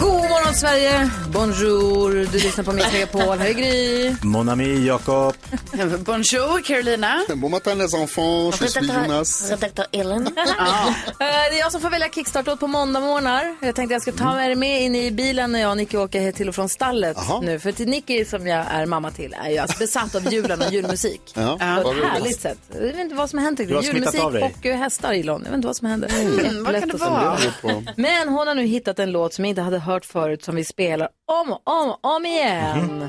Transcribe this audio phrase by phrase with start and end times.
[0.00, 1.10] God morgon Sverige!
[1.32, 2.10] Bonjour!
[2.32, 3.38] Du lyssnar på Mix Megapol.
[3.38, 4.14] Här är Gry.
[4.22, 5.34] Mon ami Jakob.
[6.04, 7.20] Bonjour Carolina.
[7.36, 9.50] Bon matin les enfants, je suis Jonas.
[9.50, 10.26] Redaktör Ellen.
[11.20, 13.56] Eh, Det är jag som får välja kickstart på måndag morgnar.
[13.60, 15.96] Jag tänkte jag ska ta med er med in i bilen när jag och Nicky
[15.96, 17.40] åker till och från stallet Aha.
[17.40, 17.58] nu.
[17.58, 20.72] För till Nicky som jag är mamma till är ju alltså besatt av julen och
[20.72, 21.20] julmusik.
[21.34, 22.58] Ja, På ett härligt sätt.
[22.74, 24.42] Jag vet inte vad som hänt Du har Julmusik av dig.
[24.42, 25.40] och eh, hästar Ilon.
[25.44, 26.10] Jag vet inte vad som händer.
[26.20, 27.38] Mm, vad kan det vara?
[27.96, 30.64] Men hon har nu hittat en låt som jag inte hade hört förut som vi
[30.64, 32.78] spelar om och om och om igen.
[32.78, 33.08] Mhm.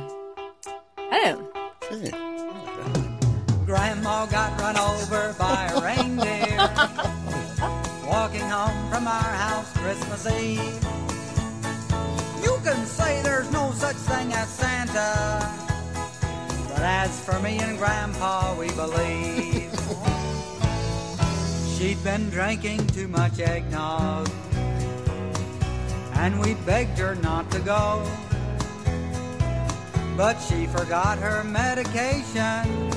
[1.11, 2.11] Här är den.
[3.67, 6.57] Grandma got run over by a reindeer
[8.07, 10.79] walking home from our house Christmas Eve.
[12.43, 15.41] You can say there's no such thing as Santa,
[16.73, 19.71] but as for me and Grandpa, we believe.
[21.77, 24.27] She'd been drinking too much eggnog,
[26.21, 28.05] and we begged her not to go.
[30.15, 32.91] But she forgot her medication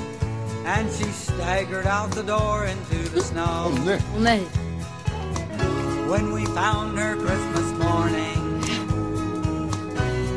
[0.66, 3.72] and she staggered out the door into the snow.
[3.84, 3.98] Nej.
[4.14, 4.42] Åh nej.
[6.10, 8.40] When we found her Christmas morning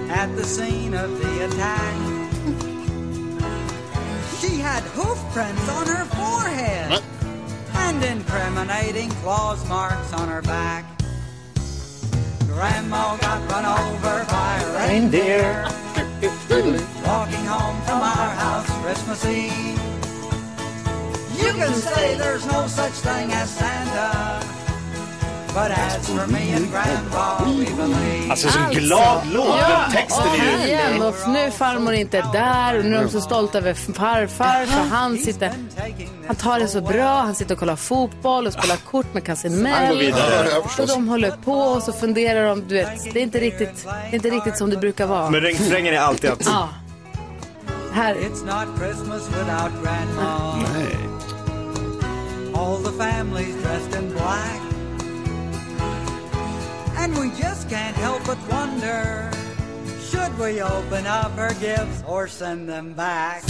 [0.10, 1.96] at the scene of the attack,
[4.40, 7.04] she had hoof prints on her forehead
[7.74, 10.97] and incriminating claws marks on her back.
[12.58, 15.64] Grandma got run over by a reindeer
[17.06, 19.80] walking home from our house Christmas Eve.
[21.38, 24.57] You can say there's no such thing as Santa.
[28.30, 29.60] Alltså så glad låt.
[29.60, 30.68] Den texten är ju...
[30.68, 34.66] Igen, och nu är farmor inte där och nu är de så stolta över farfar
[34.66, 35.52] för han sitter,
[36.28, 40.14] han tar det så bra, han sitter och kollar fotboll och spelar kort med Casimel.
[40.80, 44.10] Och de håller på och så funderar de, du vet, det är inte riktigt, det
[44.12, 45.30] är inte riktigt som det brukar vara.
[45.30, 46.46] Men refrängen är alltid att...
[46.46, 46.70] Ja.
[47.94, 50.56] Här, It's not Christmas without Grandma.
[50.56, 50.98] Nej.
[52.54, 54.67] All the families dressed in black.
[56.98, 59.32] And we just can't help but wonder
[60.12, 63.44] should we open up her gifts or send them back?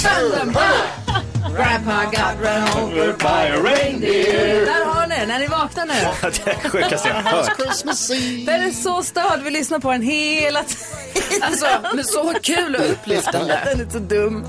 [1.56, 4.66] Grandpa got run over by a reindeer.
[4.66, 5.94] Där har ni den, när ni vaknar nu.
[6.22, 7.58] Det är det sjukaste jag har hört.
[7.62, 8.52] Christmas Eve.
[8.52, 11.42] Den är så störd, vi lyssnar på den hela tiden.
[11.42, 11.66] Alltså,
[11.96, 13.60] men så kul och upplyftande.
[13.66, 14.46] Den är så dum.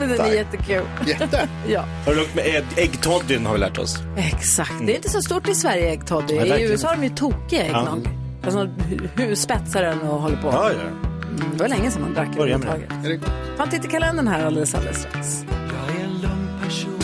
[0.00, 0.86] Men den är jättekul.
[1.06, 1.48] Jätte.
[1.68, 1.84] Ja.
[2.06, 3.96] Har du lugnt med ägg- äggtoddyn har vi lärt oss.
[4.16, 4.72] Exakt.
[4.86, 6.34] Det är inte så stort i Sverige, äggtoddy.
[6.34, 8.08] I verkligen USA har de ju tokiga äggnog.
[8.44, 10.48] Alltså, hu- hu- spetsar den och håller på.
[10.48, 10.80] Ja, ja.
[10.80, 12.90] Mm, Det var länge sedan man drack överhuvudtaget.
[13.04, 13.30] Är det gott?
[13.56, 15.44] Ta en titt i kalendern här alldeles, alldeles strax.
[15.48, 17.02] Jag är en lugn person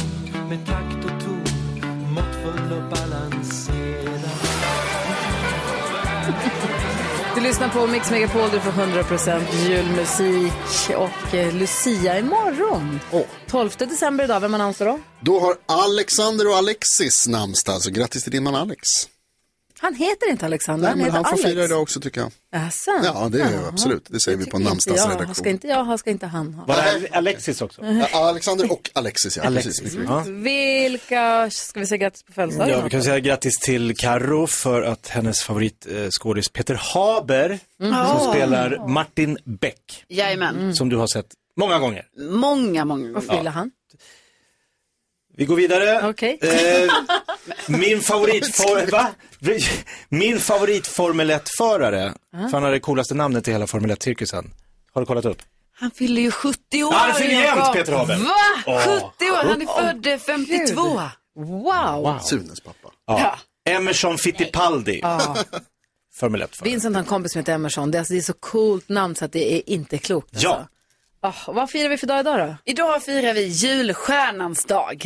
[0.48, 4.20] med takt och ton Måttfull och balanserad
[7.34, 10.52] Du lyssnar på Mix Megapol, du får 100% julmusik
[10.96, 13.00] och eh, Lucia imorgon.
[13.50, 15.00] 12 december idag, vem har namnsdag då?
[15.20, 18.88] Då har Alexander och Alexis namnsdag, så grattis till din man Alex.
[19.84, 21.48] Han heter inte Alexander, Nej, han men heter han får Alex.
[21.54, 22.30] fira idag också tycker jag.
[22.66, 22.90] Asså?
[23.04, 23.68] Ja, det är Jaha.
[23.68, 24.06] absolut.
[24.10, 25.34] Det säger vi på namnsdagsredaktion.
[25.34, 26.64] Ska inte jag ha, ska inte han ha.
[26.66, 27.84] Var det Alexis också?
[27.84, 29.42] Ja, Alexander och Alexis, ja.
[29.42, 29.80] Alexis.
[29.80, 29.98] Precis.
[30.08, 30.24] Ja.
[30.26, 32.74] Vilka ska vi säga grattis på födelsedagen?
[32.78, 38.88] Ja, vi kan säga grattis till Karo för att hennes favoritskådis Peter Haber, som spelar
[38.88, 40.74] Martin Beck, Jajamän.
[40.74, 42.04] som du har sett många gånger.
[42.18, 43.14] Många, många gånger.
[43.20, 43.70] Vad fyller han?
[45.36, 46.08] Vi går vidare.
[46.08, 46.38] Okej.
[46.42, 46.92] Eh,
[47.78, 48.90] min favoritfor...
[48.90, 49.06] Va?
[50.08, 54.50] Min favoritformel 1-förare, för han har det coolaste namnet i hela Formel 1-cirkusen.
[54.92, 55.42] Har du kollat upp?
[55.76, 56.92] Han fyller ju 70 år.
[56.92, 57.72] Ja, han fyller jämnt.
[57.72, 58.16] Peter Haber.
[58.16, 58.30] Va?
[58.66, 58.78] Åh.
[58.78, 59.48] 70 år?
[59.48, 61.00] Han är född eh, 52.
[61.36, 62.18] Wow.
[62.22, 62.88] Sunes pappa.
[63.06, 63.38] Ja.
[63.68, 65.00] Emerson Fittipaldi,
[66.14, 66.70] Formel 1-förare.
[66.70, 67.90] Vincent har en kompis som heter Emerson.
[67.90, 70.34] Det är, alltså, det är så coolt namn så att det är inte klokt.
[70.34, 70.48] Alltså.
[70.48, 70.68] Ja.
[71.26, 72.56] Ah, vad firar vi för dag idag då?
[72.64, 75.02] Idag firar vi julstjärnans dag.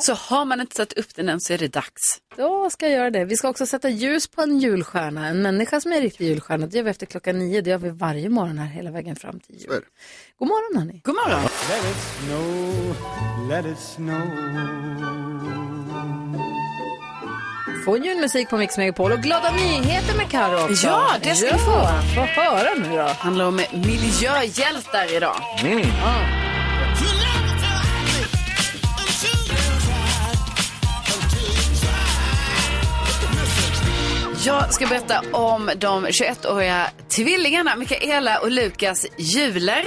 [0.00, 2.02] Så har man inte satt upp den än så är det dags.
[2.36, 3.24] Då ska jag göra det.
[3.24, 5.26] Vi ska också sätta ljus på en julstjärna.
[5.26, 6.66] En människa som är en riktig julstjärna.
[6.66, 7.60] Det gör vi efter klockan nio.
[7.60, 9.84] Det gör vi varje morgon här hela vägen fram till jul.
[10.38, 11.00] God morgon hörni.
[11.04, 11.42] God morgon.
[11.42, 12.96] Let it snow,
[13.48, 15.57] let it snow
[17.84, 20.86] få julmusik på Mix Megapol och glada nyheter med Karo också.
[20.86, 21.70] Ja, det ska vi få.
[22.16, 23.02] Ja, Få höra nu då.
[23.18, 25.36] handlar om miljöhjältar idag.
[34.44, 39.84] Jag ska berätta om de 21-åriga tvillingarna Mikaela och Lukas Juler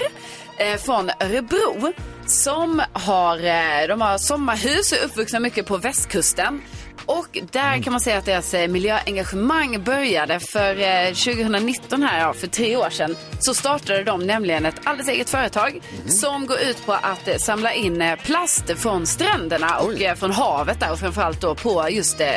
[0.58, 1.94] eh, från Örebro.
[2.26, 6.62] Som har, eh, de har sommarhus och är uppvuxna mycket på västkusten.
[7.06, 12.33] Och där kan man säga att deras eh, miljöengagemang började för eh, 2019 här, ja,
[12.33, 13.15] för tre år sedan.
[13.39, 17.74] Så startade de nämligen ett alldeles eget företag som går ut på att eh, samla
[17.74, 22.21] in eh, plast från stränderna och eh, från havet där och framförallt då på just
[22.21, 22.27] eh,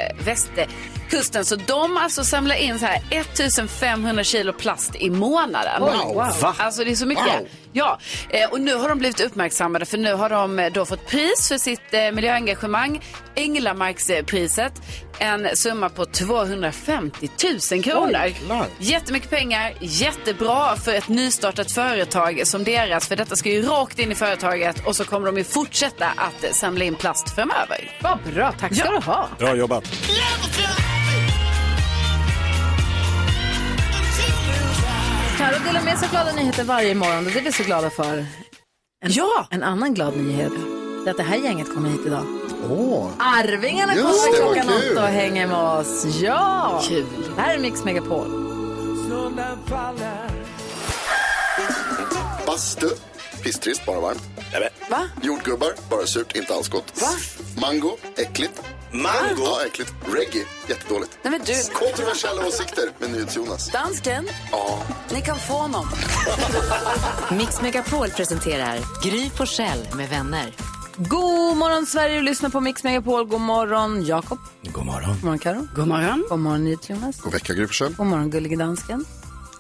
[1.05, 1.45] västkusten.
[1.45, 5.81] Så de alltså samlar in så här 1500 kilo plast i månaden.
[5.81, 6.15] Wow.
[6.15, 6.55] Va?
[6.59, 7.25] Alltså det är så mycket.
[7.25, 7.49] Wow.
[7.73, 7.99] Ja,
[8.31, 11.49] eh, och nu har de blivit uppmärksammade för nu har de eh, då fått pris
[11.49, 13.01] för sitt eh, miljöengagemang.
[13.35, 14.73] Änglamarkspriset.
[15.19, 17.29] En summa på 250
[17.73, 18.33] 000 kronor.
[18.79, 23.09] Jättemycket pengar, jättebra för ett nystartat företag som deras.
[23.09, 26.55] För detta ska ju rakt in i företaget och så kommer de ju fortsätta att
[26.55, 27.91] samla in plast framöver.
[28.03, 28.91] Vad bra, tack ska Ja.
[28.91, 29.29] du ha.
[29.39, 29.85] Bra jobbat.
[35.39, 38.19] Karo delar med sig glada nyheter varje morgon och det är vi så glada för.
[39.05, 39.47] En, Ja!
[39.51, 40.53] En annan glad nyhet
[41.07, 42.27] är att det här gänget kommer hit idag.
[42.71, 46.05] Åh, Arvingarna kommer det, klockan åtta och hänger med oss.
[46.23, 46.83] Ja!
[46.89, 47.05] Kul.
[47.37, 48.41] Det här är Mix Megapol.
[52.47, 52.89] Bastu.
[53.43, 54.23] Pisstrist, bara varmt.
[54.91, 55.09] Va?
[55.23, 57.01] Jordgubbar, bara surt, inte alls gott.
[57.03, 57.09] Va?
[57.61, 58.63] Mango, äckligt.
[58.93, 59.43] Mango?
[59.45, 59.93] Ja, äckligt.
[60.15, 61.19] Reggae, jättedåligt.
[61.23, 63.71] Nej men du, Kontroversiella åsikter med NyhetsJonas.
[63.73, 65.89] dansken, Ja, ni kan få honom.
[67.39, 70.53] Mix Megapol presenterar Gry Forssell med vänner.
[70.97, 73.25] God morgon Sverige, du lyssnar på Mix Megapol.
[73.27, 74.39] God morgon Jakob.
[74.63, 75.09] God morgon.
[75.15, 75.67] God morgon Karo.
[75.75, 76.25] God morgon.
[76.31, 77.21] God morgon NyhetsJonas.
[77.21, 77.95] god vecka Gry Forssell.
[77.95, 79.05] God morgon gullige dansken.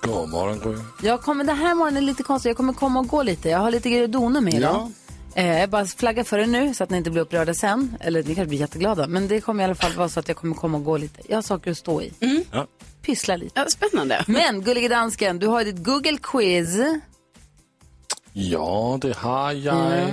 [0.02, 1.08] God morgon, Gry.
[1.08, 2.50] Jag kommer, det här morgonen är lite konstigt.
[2.50, 3.48] Jag kommer komma och gå lite.
[3.48, 4.92] Jag har lite grejer att dona med idag.
[5.34, 7.96] Eh, jag bara flaggar för det nu så att ni inte blir upprörda sen.
[8.00, 9.06] Eller ni kanske blir jätteglada.
[9.06, 11.20] Men det kommer i alla fall vara så att jag kommer komma och gå lite.
[11.28, 12.12] Jag har saker att stå i.
[12.52, 12.66] Ja.
[13.02, 13.60] Pyssla lite.
[13.60, 14.24] Ja, spännande.
[14.26, 16.76] Men gullige dansken, du har ju ditt Google quiz.
[18.36, 20.10] Ja, det har jag.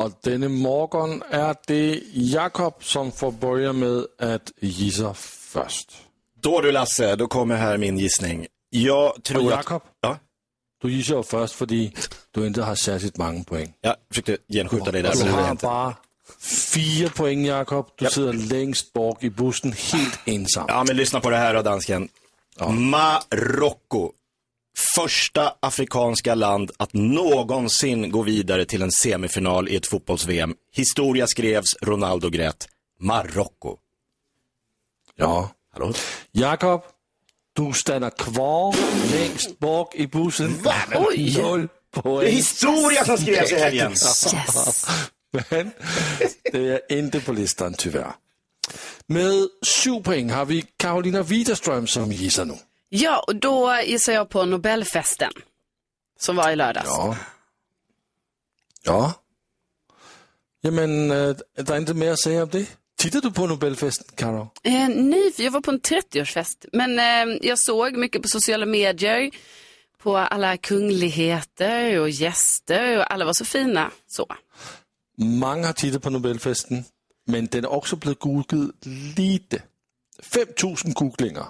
[0.00, 5.92] Och denna morgon är det Jakob som får börja med att gissa först.
[6.40, 8.46] Då du Lasse, då kommer här min gissning.
[8.70, 9.56] Jag tror Och att...
[9.58, 10.18] Jakob, Ja,
[10.82, 11.66] du gissar först för
[12.30, 13.72] du inte har särskilt många poäng.
[13.80, 15.96] jag försökte genskjuta dig där, Du har bara
[16.72, 17.86] fyra poäng Jakob.
[17.96, 18.12] Du Japp.
[18.14, 20.64] sitter längst bak i bussen helt ensam.
[20.68, 22.08] Ja, men lyssna på det här då, dansken.
[22.70, 24.12] Marocko.
[24.78, 30.54] Första afrikanska land att någonsin gå vidare till en semifinal i ett fotbolls-VM.
[30.72, 32.68] Historia skrevs, Ronaldo grät.
[33.00, 33.76] Marocko.
[35.16, 35.50] Ja.
[35.72, 35.92] Hallå?
[36.32, 36.82] Jakob,
[37.52, 38.76] du stannar kvar
[39.12, 40.54] längst bak i bussen.
[40.94, 41.36] Oj.
[41.38, 42.20] Noll poäng.
[42.20, 43.94] Det är historia som skrevs i helgen.
[45.30, 45.70] Men
[46.52, 48.12] det är inte på listan tyvärr.
[49.06, 52.54] Med sju poäng har vi Carolina Widerström som gissar nu.
[52.88, 55.32] Ja, och då gissar jag på Nobelfesten.
[56.18, 56.88] Som var i lördags.
[56.88, 57.16] Ja.
[58.84, 59.12] Ja.
[60.62, 62.66] Jamen, äh, det är inte mer att säga om det.
[62.98, 64.50] Tittar du på Nobelfesten, Karo?
[64.62, 66.66] Eh, nej, jag var på en 30-årsfest.
[66.72, 69.30] Men eh, jag såg mycket på sociala medier.
[70.02, 73.90] På alla kungligheter och gäster och alla var så fina.
[74.06, 74.26] Så.
[75.16, 76.84] Många har tittat på Nobelfesten,
[77.26, 78.86] men den är också blivit googlet
[79.16, 79.62] lite.
[80.22, 81.46] 5000 googlingar.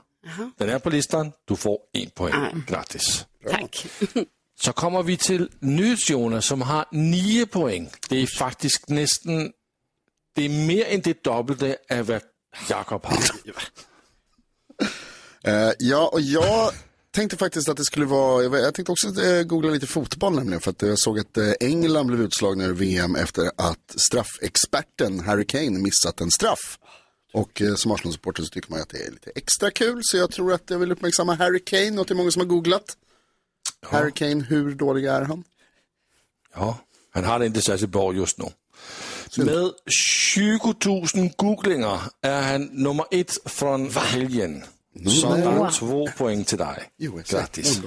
[0.57, 3.27] Den är på listan, du får en poäng gratis.
[3.51, 3.87] Tack.
[4.61, 7.91] Så kommer vi till NyhetsJonas som har nio poäng.
[8.09, 9.53] Det är faktiskt nästan,
[10.35, 12.23] det är mer än det dubbla av vad
[12.69, 13.19] Jakob har.
[15.45, 16.73] Eh, ja, och jag
[17.11, 20.71] tänkte faktiskt att det skulle vara, jag, tänkte också eh, googla lite fotboll nämligen för
[20.71, 25.71] att jag såg att eh, England blev utslagna ur VM efter att straffexperten Harry Kane
[25.71, 26.79] missat en straff.
[27.33, 30.31] Och eh, som Arsenal-supporter så tycker man att det är lite extra kul så jag
[30.31, 32.97] tror att jag vill uppmärksamma Harry Kane och det är många som har googlat.
[33.87, 35.45] Harry Kane, hur dålig är han?
[36.55, 36.79] Ja,
[37.11, 38.45] han har det inte särskilt bra just nu.
[39.37, 39.73] Med
[40.35, 40.75] 20
[41.15, 44.65] 000 googlingar är han nummer ett från helgen.
[45.21, 46.91] Så det är två poäng till dig.
[47.29, 47.81] Grattis.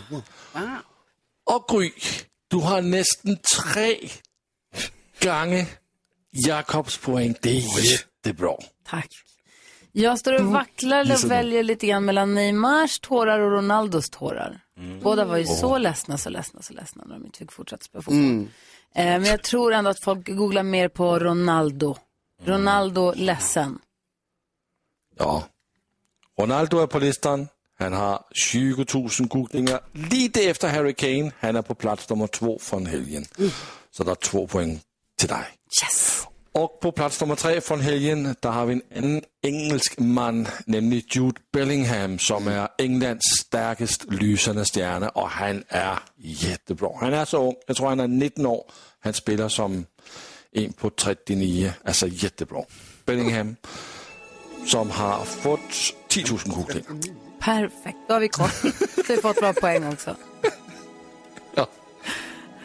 [1.44, 1.92] Och Gry,
[2.48, 4.10] du har nästan tre
[5.24, 5.66] gånger
[6.32, 7.36] Jakobs poäng.
[7.42, 8.56] Det är jättebra.
[8.84, 9.10] Tack.
[9.92, 14.60] Jag står och vacklar gissar och väljer lite grann mellan Neymars tårar och Ronaldos tårar.
[15.04, 18.02] Båda var ju så ledsna, så ledsna, så ledsna när de inte fick fortsätta spela
[18.02, 18.48] fotboll.
[18.96, 21.96] Eh, men jag tror ändå att folk googlar mer på Ronaldo.
[22.44, 23.80] Ronaldo ledsen.
[25.18, 25.44] Ja,
[26.40, 27.48] Ronaldo är på listan.
[27.80, 29.82] Han har 20 000 googlingar.
[29.92, 31.32] Lite efter Harry Kane.
[31.40, 33.26] Han är på plats nummer två från helgen.
[33.92, 34.80] Så det är två poäng
[35.18, 35.46] till dig.
[35.84, 36.28] Yes!
[36.54, 41.04] Och på plats nummer tre från helgen, där har vi en annan engelsk man, nämligen
[41.10, 46.90] Jude Bellingham, som är Englands starkast lysande stjärna och han är jättebra.
[47.00, 48.64] Han är så ung, jag tror han är 19 år.
[49.00, 49.86] Han spelar som
[50.52, 52.64] en på 39, alltså jättebra.
[53.06, 53.56] Bellingham,
[54.66, 57.22] som har fått 10 000 googlingar.
[57.40, 58.50] Perfekt, då har vi koll.
[59.08, 60.16] Så har fått bra poäng också.
[61.56, 61.68] Ja.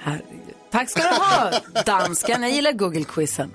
[0.03, 0.55] Herregud.
[0.71, 1.53] Tack ska du ha,
[1.87, 2.43] dansken.
[2.43, 3.51] Jag gillar Google-quizen.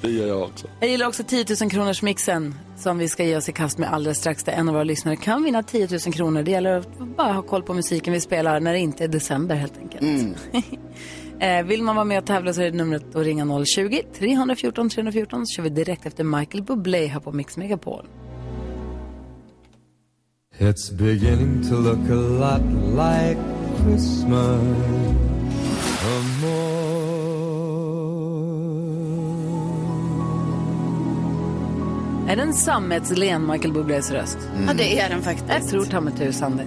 [0.00, 0.66] Det gör jag också.
[0.80, 3.92] Jag gillar också 10 000 kronors mixen som vi ska ge oss i kast med
[3.92, 4.44] alldeles strax.
[4.44, 6.42] Där en av våra lyssnare kan vinna 10 000 kronor.
[6.42, 9.54] Det gäller att bara ha koll på musiken vi spelar när det inte är december
[9.54, 10.36] helt enkelt.
[11.40, 14.04] eh, vill man vara med och tävla så är det numret att ringa 020-314
[14.88, 18.06] 314 så kör vi direkt efter Michael Bublé här på Mix Megapol.
[20.58, 22.62] It's beginning to look a lot
[22.96, 23.38] like
[23.82, 25.35] Christmas.
[32.28, 34.38] Är det en sammetslen Michael Bublés röst?
[34.66, 35.48] Ja, det är den faktiskt.
[35.48, 36.66] Jag tror ta mig tusan det.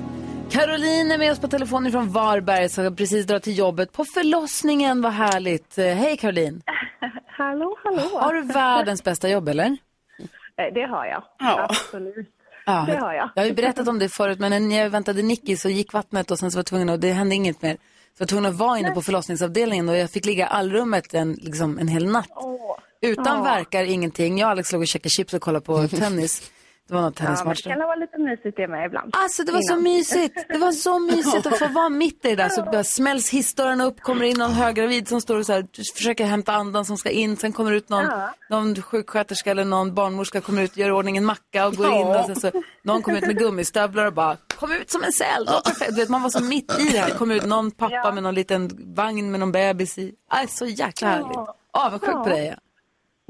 [0.49, 4.05] Caroline är med oss på telefonen från Varberg så jag precis dra till jobbet på
[4.13, 5.01] förlossningen.
[5.01, 5.77] Vad härligt.
[5.77, 6.61] Eh, Hej Caroline.
[7.27, 8.19] Hallå, hallå.
[8.19, 9.65] Har du världens bästa jobb eller?
[9.65, 11.23] Eh, Det har jag.
[11.39, 11.65] Ja.
[11.69, 12.27] Absolut.
[12.65, 13.29] Ja, Det har jag.
[13.35, 16.31] Jag har ju berättat om det förut men när jag väntade Nicky så gick vattnet
[16.31, 17.73] och sen så var jag tvungen och det hände inget mer.
[17.73, 17.77] Så
[18.17, 21.33] jag var tvungen att vara inne på förlossningsavdelningen och jag fick ligga i allrummet en,
[21.33, 22.29] liksom, en hel natt.
[23.01, 24.37] Utan verkar ingenting.
[24.37, 26.51] Jag och Alex låg och käkade chips och kollade på tennis.
[26.87, 27.63] Det var någon Ja, tennismatch.
[27.63, 29.09] det kan vara lite mysigt det med ibland.
[29.15, 29.83] Alltså det var så Innan.
[29.83, 30.45] mysigt.
[30.49, 32.49] Det var så mysigt att få vara mitt i det där.
[32.49, 36.25] Så bara smälls hissdörrarna upp, kommer in någon höggravid som står och så här, försöker
[36.25, 37.37] hämta andan som ska in.
[37.37, 38.33] Sen kommer ut någon, Ja.
[38.49, 42.07] någon sjuksköterska eller någon barnmorska kommer ut, gör i ordning en macka och går in.
[42.07, 42.51] Och sen så,
[42.83, 45.49] någon kommer ut med gummistövlar och bara, kom ut som en säl.
[45.89, 47.09] Du vet, man var så mitt i det här.
[47.09, 50.13] Kom ut någon pappa med någon liten vagn med någon bebis i.
[50.29, 51.37] Aj, så jäkla härligt.
[51.73, 52.35] Avundsjuk på Ja.
[52.35, 52.55] dig.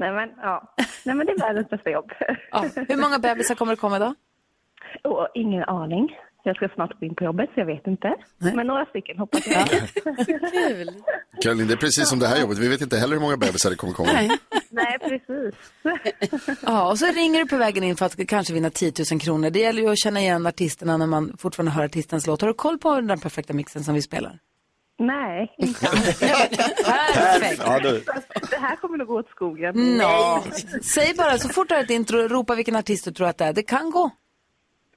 [0.00, 0.74] Nej, men, ja.
[1.04, 2.10] Nej, men det är världens bästa jobb.
[2.50, 2.64] Ja.
[2.88, 4.14] Hur många bebisar kommer det komma idag?
[5.04, 6.16] Och ingen aning.
[6.42, 8.14] Jag ska snart gå in på jobbet, så jag vet inte.
[8.38, 9.68] Men några stycken hoppas jag.
[10.52, 10.90] Kul.
[11.42, 12.58] Caroline, det är precis som det här jobbet.
[12.58, 14.12] Vi vet inte heller hur många bebisar det kommer komma.
[14.70, 15.54] Nej, precis.
[16.62, 19.50] Ja, och så ringer du på vägen in för att kanske vinna 10 000 kronor.
[19.50, 22.40] Det gäller ju att känna igen artisterna när man fortfarande hör artistens låt.
[22.40, 24.38] Har du koll på den perfekta mixen som vi spelar?
[25.00, 27.62] Nej, inte Perfekt.
[27.66, 28.04] Ja, du.
[28.50, 29.96] Det här kommer nog gå åt skogen.
[29.98, 30.44] Nå.
[30.94, 33.44] Säg bara, så fort du har ett intro, ropa vilken artist du tror att det
[33.44, 33.52] är.
[33.52, 34.10] Det kan gå.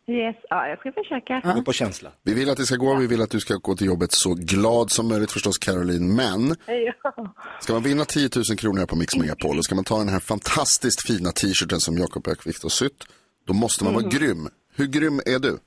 [0.07, 1.53] Yes, ja, jag ska försöka.
[1.55, 2.09] Gå på känsla.
[2.23, 4.33] Vi vill att det ska gå, vi vill att du ska gå till jobbet så
[4.33, 6.15] glad som möjligt förstås Caroline.
[6.15, 7.33] Men Ja.
[7.61, 10.09] ska man vinna 10 000 kronor här på Mix Megapol och ska man ta den
[10.09, 13.03] här fantastiskt fina t-shirten som Jakob Ökvikt har sytt,
[13.47, 14.49] då måste man vara grym.
[14.75, 15.57] Hur grym är du?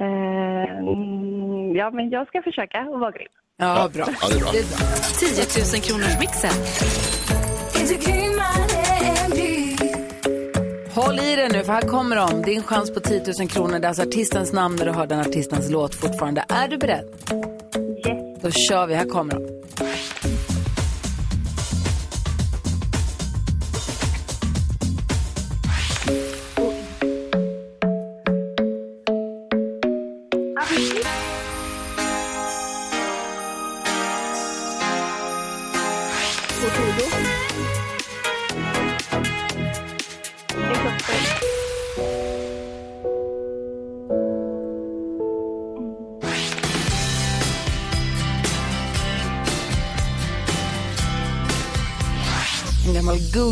[0.00, 1.09] Eh, mm,
[1.76, 3.28] ja, men jag ska försöka att vara grym.
[3.58, 4.06] Ja, bra.
[4.20, 4.78] Ja, det är bra.
[5.18, 6.50] 10 000 kronors mixen.
[10.94, 12.42] Håll i dig nu, för här kommer de.
[12.42, 13.78] Din chans på 10 000 kronor.
[13.78, 16.44] Det är alltså artistens namn när du hör den artistens låt fortfarande.
[16.48, 17.04] Är du beredd?
[18.06, 18.42] Yes.
[18.42, 18.94] Då kör vi.
[18.94, 19.49] Här kommer de.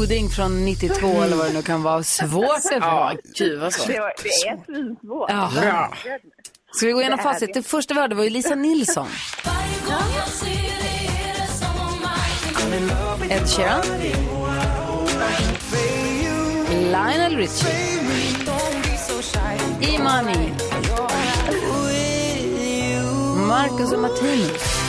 [0.08, 2.02] Goding från 92 eller vad det nu kan vara.
[2.02, 3.16] Svårt det Ja, var.
[3.38, 3.86] gud vad svårt.
[3.86, 5.30] Det, var, det är svinsvårt.
[5.30, 5.90] Ja.
[6.72, 7.54] Ska vi gå igenom Det är facit?
[7.54, 7.60] det.
[7.60, 9.06] Det första vi hörde var ju Lisa Nilsson.
[13.30, 13.82] Ed Sheeran.
[16.70, 17.68] Lionel Richie.
[19.80, 20.52] Imani.
[23.48, 24.87] Marcus och Martinus.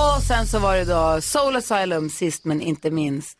[0.00, 3.38] Och sen så var det då Soul Asylum sist men inte minst.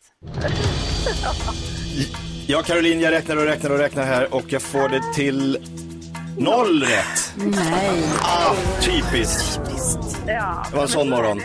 [2.47, 5.59] Ja, Caroline, jag räknar och räknar och räknar här och jag får det till
[6.39, 7.33] noll rätt.
[7.37, 8.03] Nej.
[8.21, 9.61] Ah, typiskt.
[10.27, 10.67] Ja.
[10.71, 11.41] Det var en sån morgon.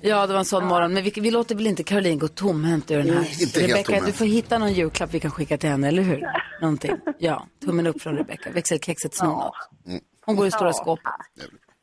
[0.00, 0.92] Ja, det var en sån morgon.
[0.92, 3.42] Men vi, vi låter väl inte Caroline gå tomhänt ur den här.
[3.42, 4.06] Inte helt Rebecka, tomhänt.
[4.06, 6.22] du får hitta någon julklapp vi kan skicka till henne, eller hur?
[6.60, 6.92] Någonting.
[7.18, 8.50] Ja, tummen upp från Rebecka.
[8.50, 9.54] Växelkexet snor något.
[10.26, 11.04] Hon går i stora skåpet.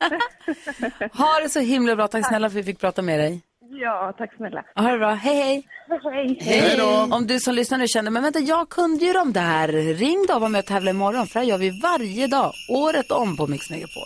[1.12, 2.08] ha det så himla bra.
[2.08, 3.42] Tack snälla för att vi fick prata med dig.
[3.80, 4.64] Ja, tack snälla.
[4.74, 5.10] Ha det bra.
[5.10, 5.66] Hej, hej.
[6.12, 6.38] Hej.
[6.40, 9.68] Hej Om du som lyssnar nu känner, men vänta, jag kunde ju de där.
[9.94, 13.10] Ring då och var med och tävla imorgon, för det gör vi varje dag, året
[13.10, 14.02] om på Mix Megapol.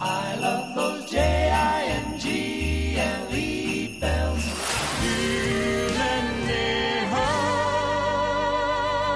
[0.00, 2.71] I love those J-I-N-G-L-E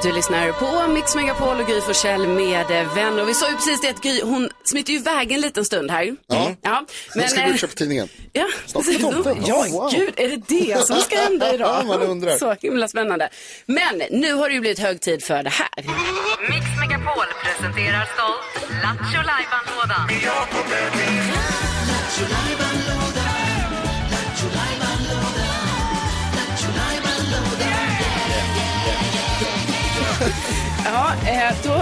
[0.07, 3.23] Du lyssnar på Mix Megapol och Gry Forssell med eh, vänner.
[3.23, 5.91] Och vi sa ju precis det att Gry, hon smiter ju iväg en liten stund
[5.91, 6.17] här.
[6.27, 6.55] Ja.
[6.63, 8.09] ja Men, ska gå eh, och köpa tidningen.
[8.33, 9.45] Ja, Snart är tomten.
[9.47, 9.91] ja wow.
[9.91, 11.77] gud, är det det som ska hända idag?
[11.81, 12.39] Ja, man undrar.
[12.39, 13.29] Så himla spännande.
[13.67, 15.77] Men nu har det ju blivit hög tid för det här.
[16.49, 20.09] Mix Megapol presenterar stolt Lattjo Lajban-lådan.
[30.93, 31.73] Ja, eh, då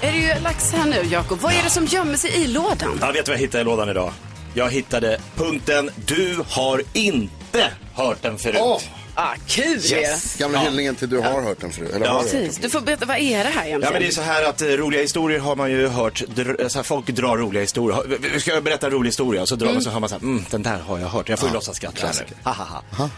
[0.00, 1.38] är det ju lax här nu, Jakob.
[1.40, 2.98] Vad är det som gömmer sig i lådan?
[3.00, 4.12] Jag vet vad jag hittade i lådan idag.
[4.54, 8.56] Jag hittade punkten Du har inte hört den förut.
[8.60, 8.80] Åh,
[9.14, 9.66] Ah, kul.
[9.92, 10.36] Yes.
[10.36, 10.64] gamla Ja.
[10.64, 11.90] hyllningen till du har hört den förut.
[11.94, 12.42] Eller Ja, har du hört den?
[12.42, 12.58] Precis.
[12.62, 13.82] Du får berätta, vad är det här egentligen?
[13.82, 16.68] Ja men det är så här att eh, roliga historier har man ju hört, dr,
[16.68, 18.38] så här, folk drar roliga historier.
[18.38, 19.46] Ska jag berätta en rolig historia?
[19.46, 21.28] Så drar man så hör man så här, mm, den där har jag hört.
[21.28, 22.34] Jag får ju låtsas skratta här nu.
[22.44, 23.10] Ha, ha, ha.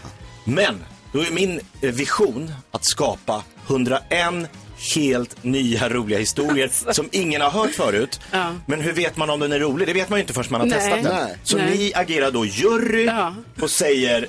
[0.43, 4.49] Men, då är min eh, vision att skapa 101
[4.95, 8.19] helt nya roliga historier som ingen har hört förut.
[8.31, 8.55] Ja.
[8.65, 9.87] Men hur vet man om den är rolig?
[9.87, 10.79] Det vet man ju inte förrän man har Nej.
[10.79, 11.13] testat den.
[11.25, 11.37] Nej.
[11.43, 11.77] Så Nej.
[11.77, 13.35] ni agerar då jury Ja.
[13.61, 14.27] och säger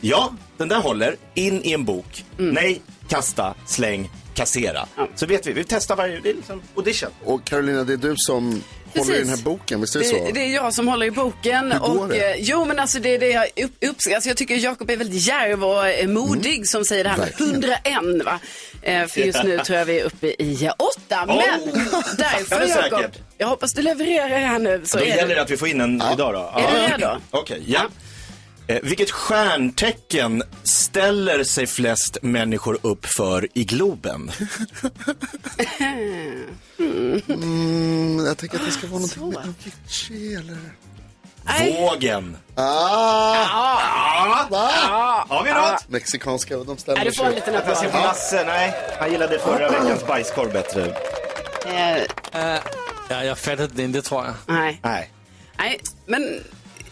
[0.00, 2.24] ja, den där håller, in i en bok.
[2.38, 2.54] Mm.
[2.54, 4.86] Nej, kasta, släng, kassera.
[5.14, 7.10] Så vet vi, vi testar varje, det är liksom audition.
[7.24, 8.62] Och Carolina, det är du som
[8.98, 10.24] håller i den här boken, visst är det, så?
[10.26, 11.72] Det, det är jag som håller i boken.
[11.72, 12.30] Hur går och, det?
[12.34, 14.14] eh, Jo, men alltså det är det jag upp, uppskattar.
[14.14, 17.40] Alltså, jag tycker Jakob är väldigt djärv och eh, modig som säger det här med
[17.40, 17.60] Mm.
[17.60, 18.04] Verkligen.
[18.04, 18.24] 101.
[18.24, 18.38] Va?
[18.82, 21.26] Eh, för just nu tror jag vi är uppe i eh, åtta.
[21.26, 24.82] Men Ja, därför det är Jakob, jag hoppas du levererar här nu.
[24.84, 25.34] Så Då är gäller det.
[25.34, 26.52] det att vi får in en idag då.
[26.60, 27.20] Är du redo?
[27.30, 27.80] Okej, ja.
[28.68, 34.30] Eh, vilket stjärntecken ställer sig flest människor upp för i Globen?
[36.78, 37.22] Mm,
[38.28, 40.58] jag tänker att det ska vara någonting med Avicii eller...
[41.80, 42.36] Vågen.
[42.54, 44.46] Ah!
[44.50, 44.70] Va?
[45.28, 45.88] Har vi något?
[45.88, 47.76] Mexikanska, de ställer Nej, du får en liten applåd.
[47.84, 48.74] Jag Lasse, nej.
[49.00, 50.96] Han gillade förra veckans bajskorv bättre.
[52.32, 52.58] Eh,
[53.08, 54.34] Ja, jag fattade den inte tror jag.
[54.46, 54.80] nej.
[54.82, 55.10] Nej.
[55.58, 56.44] nej, men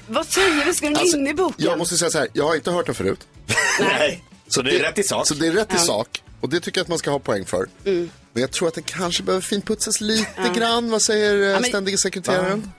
[0.07, 0.75] vad säger vi?
[0.75, 1.67] Ska den Alltså, in i boken?
[1.67, 3.21] Jag måste säga så här, jag har inte hört den förut.
[3.81, 4.25] Nej.
[4.49, 5.27] Så det är rätt i sak.
[5.27, 6.23] Så det är rätt i sak.
[6.41, 7.69] Och det tycker jag att man ska ha poäng för.
[7.85, 8.11] Mm.
[8.33, 10.91] Men jag tror att det kanske behöver finputsas lite grann.
[10.91, 12.73] Vad säger eh, men- ständige sekreteraren?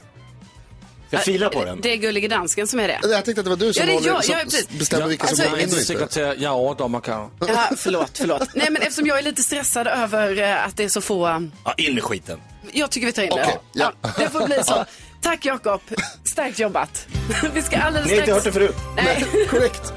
[1.09, 1.81] Jag filar på den.
[1.81, 2.99] Det är Gullige Dansken som är det.
[3.03, 4.35] Jag tänkte att det var du som, Ja, det är håller, jag, som
[4.69, 6.53] jag bestämmer vilka som Alltså, kommer Jag in är och inte sekreterare, jag
[7.01, 7.31] Karo.
[7.39, 8.49] Ja, förlåt, förlåt.
[8.53, 11.49] Nej, men eftersom jag är lite stressad över eh, att det är så få...
[11.63, 12.39] Ja, in med skiten.
[12.71, 13.43] Jag tycker vi tar in det.
[13.43, 13.93] Okej, ja.
[14.17, 14.85] Det får bli så.
[15.25, 15.81] Tack Jakob.
[16.23, 17.07] Starkt jobbat.
[17.53, 18.55] Vi ska alldeles Ni har inte hört strax...
[18.55, 18.75] det förut.
[18.95, 19.93] Nej, Korrekt.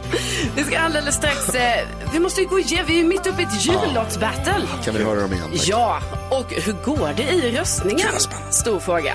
[0.57, 1.55] vi ska alldeles strax...
[1.55, 4.67] Eh, vi måste ju gå igenom, vi är ju mitt uppe i ett jullottsbattle.
[4.85, 5.45] Kan vi höra dem igen?
[5.51, 5.69] tack?
[5.69, 8.09] Ja, och hur går det i röstningen?
[8.51, 9.15] Stor fråga.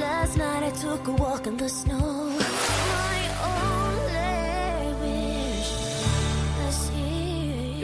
[0.00, 1.99] Last night I took a walk in the snow.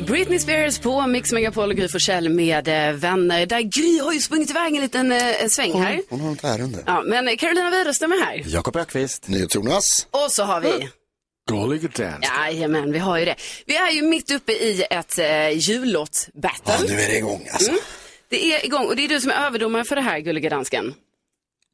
[0.07, 3.47] Britney Spears på Mix Megapol och Gry Forssell med eh, vänner.
[3.47, 6.03] Där Gry har ju sprungit iväg en liten eh, sväng här.
[6.09, 6.79] Hon har ett ärende.
[6.87, 8.43] Ja, men Carolina Widerström är här.
[8.47, 9.29] Jakob Ökvist.
[9.29, 10.07] NyhetsJonas.
[10.11, 10.89] Och så har vi...
[11.51, 12.27] Gullige dans.
[12.39, 13.35] Jajamän, vi har ju det.
[13.67, 16.75] Vi är ju mitt uppe i ett eh, jullåtsbattle.
[16.79, 17.69] Ja, nu är det igång alltså.
[17.71, 17.81] Mm.
[18.29, 20.95] Det är igång och det är du som är överdomare för det här, gulliga dansken.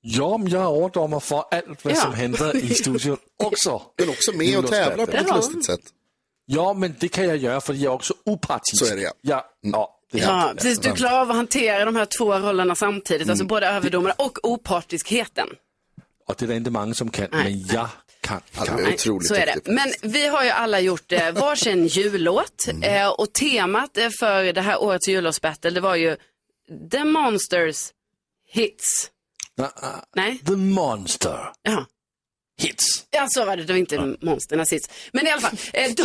[0.01, 1.97] Ja, men jag är överdomare för allt vad Ja.
[2.01, 3.83] som händer i studion också.
[3.99, 5.81] Men också med och tävlar på ett lustigt sätt.
[6.47, 8.87] Ja, men det kan jag göra för jag är också opartisk.
[8.87, 9.13] Så är det, ja.
[9.21, 10.57] Ja, ja, är Ja, jag.
[10.57, 10.79] precis.
[10.79, 15.49] Du klarar av att hantera de här två rollerna samtidigt, alltså både överdomare och opartiskheten.
[16.27, 17.89] Och det är det inte många som kan, men jag
[18.21, 18.41] kan.
[18.57, 18.93] Ja, kan.
[18.95, 19.61] otroligt Så är det.
[19.65, 24.61] Men vi har ju alla gjort eh, varsin jullåt eh, och temat eh, för det
[24.61, 26.17] här årets jullåtsbattle det var ju
[26.91, 27.93] The Monsters
[28.49, 29.11] Hits.
[29.55, 30.05] Ja, ja.
[30.17, 30.39] Nej?
[30.39, 31.87] The Monster Ja.
[32.61, 33.07] Hits.
[33.11, 33.65] Ja, så var det.
[33.65, 34.91] Det var inte monsternas hits.
[35.12, 36.05] Men i alla fall, eh, då,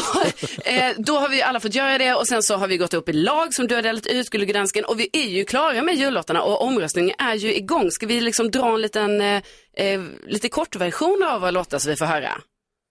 [0.66, 3.10] eh, då har vi alla fått göra det och sen så har vi gått upp
[3.10, 4.86] i lag som du har delat ut, Gullige Dansken.
[4.86, 7.92] Och vi är ju klara med jullåtarna och omröstningen är ju igång.
[7.92, 9.42] Ska vi liksom dra en liten, eh,
[9.78, 12.42] eh, lite kortversion av våra låtar så vi får höra?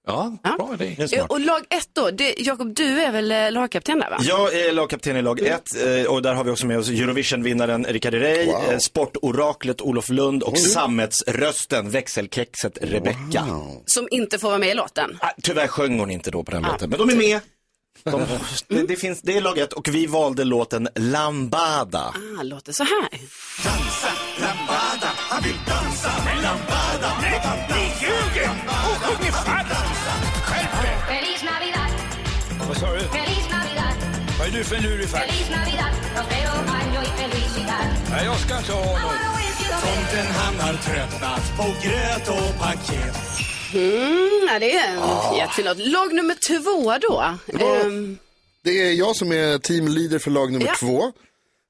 [0.07, 0.57] Ja, Ja.
[0.59, 1.07] bra idé.
[1.17, 1.25] Eh.
[1.27, 4.17] Och lag ett då, det, Jakob du är väl eh, lagkapten där va?
[4.21, 5.63] Jag är lagkapten i lag 1
[6.09, 8.63] och där har vi också med oss Eurovision-vinnaren Rickard Herrey, Wow.
[8.71, 13.45] eh, sportoraklet Olof Lund och sammetsrösten, växelkexet Rebecca.
[13.87, 15.19] Som inte får vara med i låten.
[15.21, 17.41] Ah, Tyvärr sjöng hon inte då på den låten, men de är med.
[18.05, 18.23] De,
[18.69, 22.15] det, det, finns, det är lag 1 och vi valde låten Lambada.
[22.39, 23.09] Ah, låter så här.
[25.29, 27.13] Han vill dansa med lambada.
[27.23, 29.33] Nej, ni ljuger och sjunger
[32.69, 33.01] Vad sa du?
[33.01, 33.95] Feliz Navidad.
[34.39, 35.25] Vad är du för en lurifax?
[35.27, 35.93] Feliz Navidad.
[36.15, 37.87] Prospero año y felicidad.
[38.11, 39.21] Nej, jag ska inte ha något.
[39.83, 43.17] Tomten han har tröttnat på gröt och paket.
[43.75, 45.79] Mm, ja, det är en jättefin låt.
[45.79, 47.21] Lag nummer två då.
[47.65, 48.19] Ehm,
[48.65, 50.75] Det är jag som är teamleader för lag nummer Ja.
[50.81, 51.13] två.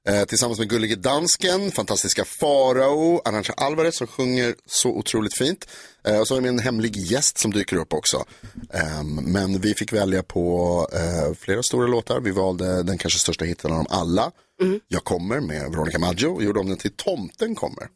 [0.09, 5.69] Eh, tillsammans med Gullige Dansken, fantastiska Farao, Arantxa Alvarez som sjunger så otroligt fint.
[6.05, 8.25] Eh, och så har vi en hemlig gäst som dyker upp också.
[8.73, 12.21] Ehm, men vi fick välja på eh, flera stora låtar.
[12.21, 14.31] Vi valde den kanske största hitten av dem alla.
[14.89, 17.89] Jag kommer med Veronica Maggio och gjorde om den till Tomten kommer.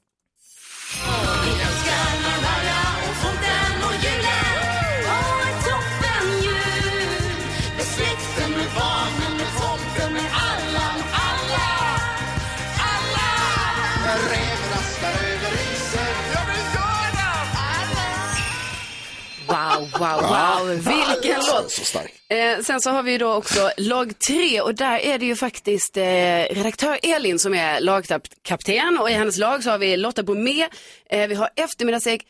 [20.01, 20.69] Wow, wow.
[20.69, 21.71] Vilken låt.
[21.71, 22.13] Så stark.
[22.29, 25.37] Eh, sen så har vi ju då också lag tre och där är det ju
[25.37, 26.03] faktiskt eh,
[26.51, 30.69] redaktör Elin som är lagkapten och i hennes lag så har vi Lotta Bromé,
[31.11, 32.23] eh, vi har eftermiddagsägg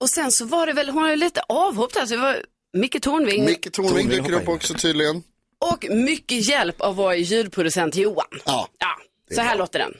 [0.00, 2.42] och sen så var det väl, hon har ju lite avhopp där så det var
[2.72, 5.22] Micke Tornving Micke Tornving dyker upp också tydligen.
[5.58, 8.26] och mycket hjälp av vår ljudproducent Johan.
[8.44, 8.68] Ja.
[8.78, 8.98] ja
[9.34, 9.94] så här låter den.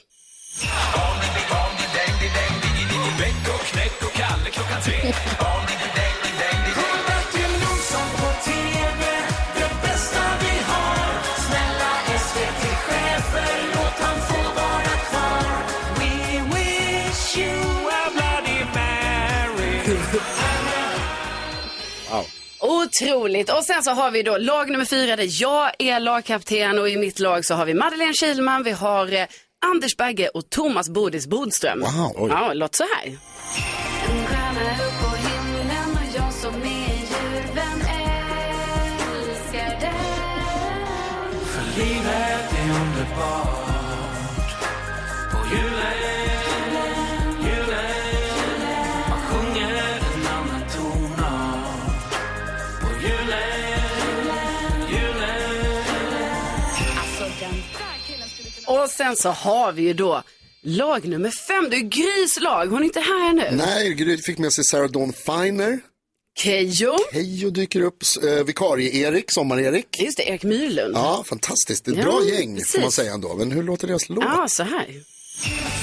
[3.17, 3.33] Bäck
[22.69, 23.51] Otroligt.
[23.51, 26.97] Och sen så har vi då lag nummer fyra där jag är lagkapten och i
[26.97, 29.25] mitt lag så har vi Madeleine Kilman, vi har eh,
[29.65, 31.79] Anders Bagge och Thomas Bodis Bodström.
[31.79, 32.29] Wow.
[32.29, 33.17] Ja, låt så här.
[58.69, 60.23] Och sen så har vi ju då
[60.63, 63.47] lag nummer fem, det är Grys lag, hon är inte här nu.
[63.51, 65.79] Nej, Gry fick med sig Sarah Dawn Finer.
[66.39, 66.95] Keyyo.
[67.13, 68.03] Keyyo dyker upp.
[68.23, 69.99] Eh, Vikarie-Erik, Sommar-Erik.
[70.01, 70.95] Just det, Erik Myrlund.
[70.95, 71.85] Ja, fantastiskt.
[71.85, 72.95] Det är ett Ja, bra gäng får man precis.
[72.95, 73.35] säga ändå.
[73.35, 74.23] Men hur låter deras låt?
[74.23, 74.87] Ja, så här.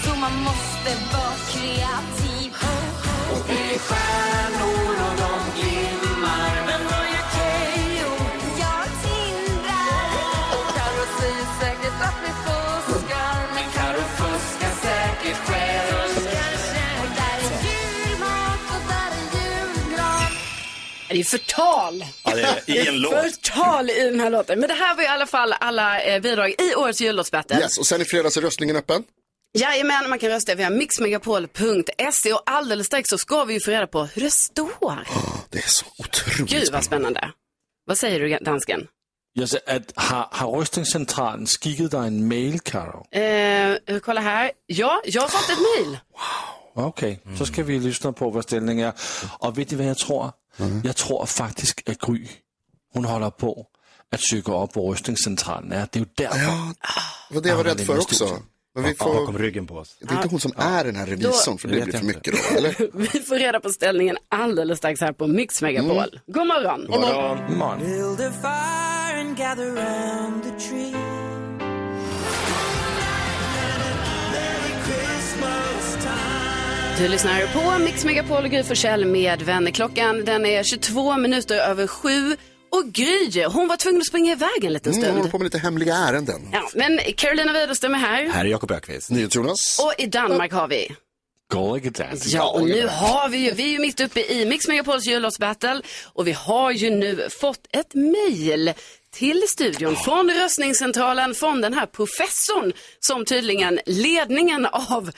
[0.05, 2.26] Så man måste vara kreativ.
[21.17, 22.05] Det är förtal.
[22.25, 23.13] Ja, det är i en låt.
[23.13, 24.61] Förtal i den här låten.
[24.61, 27.59] Men det här var i alla fall alla eh, bidrag i årets jullåtsbattle.
[27.61, 29.05] Yes, och sen i fredags är röstningen öppen.
[29.59, 33.87] Jajamän, man kan rösta via mixmegapol.se och alldeles strax så ska vi ju få reda
[33.87, 35.09] på hur det står.
[35.51, 37.31] Det är så otroligt Gud vad spännande.
[37.87, 38.87] Vad säger du dansken?
[39.33, 43.19] Jag säger att har, har röstningscentralen skickat dig en mail, Karo?
[43.19, 44.51] Eh, kolla här.
[44.67, 45.99] Ja, jag har fått ett mejl.
[46.79, 48.93] Okej, så ska vi lyssna på vad ställningen är.
[49.39, 50.33] Och vet ni vad jag tror?
[50.85, 52.29] Jag tror faktiskt att Gry,
[52.93, 53.67] hon håller på
[54.13, 55.79] att söka upp på röstningscentralen.
[55.79, 56.39] Ja, det är ju därför.
[56.39, 56.75] Ja,
[57.29, 58.39] det var det jag var rädd för också.
[58.75, 59.15] Men vi får...
[59.15, 59.97] bakom ryggen på oss.
[60.01, 62.57] Det är inte hon som är den här revisorn, för det blir för mycket då,
[62.57, 62.91] eller?
[63.13, 66.21] Vi får reda på ställningen alldeles strax här på Mix Megapol.
[66.27, 66.87] God morgon.
[66.89, 67.59] God morgon.
[67.59, 67.79] Man.
[67.79, 68.77] Build a fire
[76.99, 79.71] Du lyssnar på Mix Megapol och Gry Forssell med vänner.
[79.71, 82.37] Klockan den är 22 minuter över sju.
[82.71, 85.33] Och Gry, hon var tvungen att springa iväg en liten Mm, jag håller stund.
[85.33, 86.49] på med lite hemliga ärenden.
[86.53, 88.25] Ja, men Carolina Widerström är här.
[88.29, 89.11] Här är Jakob Ökvist.
[89.11, 89.79] NyhetsJonas.
[89.83, 90.89] Och i Danmark har vi.
[91.53, 92.31] Gullige dansken.
[92.35, 95.83] Ja, och nu har vi ju, vi är ju mitt uppe i Mix Megapols jullåtsbattle
[96.13, 98.73] och vi har ju nu fått ett mejl
[99.15, 105.11] till studion från röstningscentralen från den här professorn som tydligen ledningen av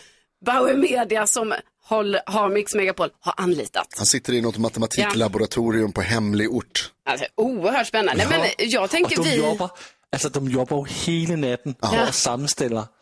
[0.46, 3.94] Bauer Media som håll, har Mix Megapol har anlitat.
[3.96, 6.92] Han sitter i något matematiklaboratorium på hemlig ort.
[7.10, 8.22] Alltså, oerhört spännande.
[8.22, 8.28] Ja.
[8.28, 9.36] Men jag Och tänker de vi...
[9.36, 9.70] jobbar,
[10.12, 11.88] alltså de jobbar hela natten Ja.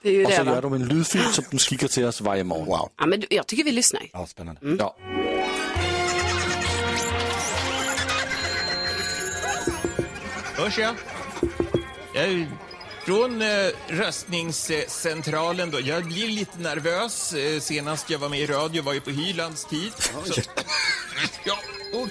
[0.03, 2.44] är ju och så det, gör de en lydfil som de skickar till oss varje
[2.44, 2.66] morgon.
[2.66, 2.88] Wow.
[2.99, 4.03] Ja, men jag tycker vi lyssnar.
[4.12, 4.61] Ja, spännande.
[4.79, 4.96] Ja.
[10.57, 10.94] Hörs jag?
[12.14, 12.46] Jag är
[13.07, 13.49] från eh,
[13.88, 15.81] röstningscentralen då.
[15.81, 17.33] Jag blir lite nervös.
[17.33, 19.92] Eh, senast jag var med i radio var ju på Hylands tid.
[20.25, 20.40] Så,
[21.45, 21.59] ja,
[21.92, 22.09] och,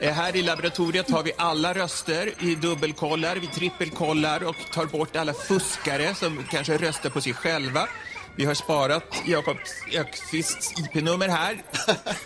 [0.00, 5.16] Eh, Här i laboratoriet har vi alla röster, vi dubbelkollar, vi trippelkollar och tar bort
[5.16, 7.88] alla fuskare som kanske röstar på sig själva.
[8.36, 9.56] Vi har sparat Jakob
[9.92, 11.62] Ökvists IP-nummer här.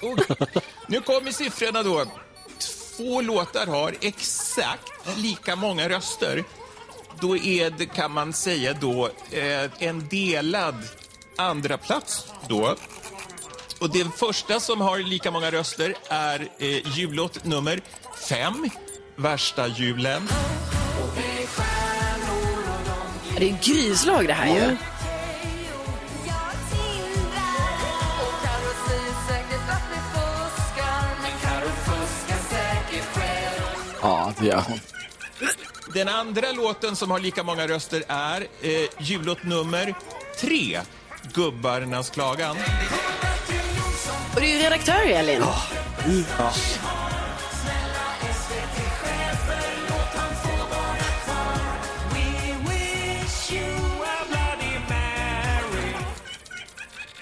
[0.03, 0.37] Och
[0.87, 2.05] nu kommer siffrorna då.
[2.97, 6.45] Två låtar har exakt lika många röster.
[7.21, 10.75] Då är det, kan man säga då, eh, en delad
[11.37, 12.77] andra plats då.
[13.81, 17.81] Och den första som har lika många röster är eh, jullåt nummer
[18.29, 18.71] fem,
[19.17, 20.29] Värsta julen.
[23.39, 24.77] Det är gryslag det här ju.
[34.03, 34.79] Ja, det är hon.
[35.95, 39.95] Den andra låten som har lika många röster är eh, jullåt nummer
[40.37, 40.81] tre,
[41.35, 42.57] Gubbarnas klagan.
[44.35, 45.43] Och det är ju redaktör Elin.
[46.39, 46.53] Ja.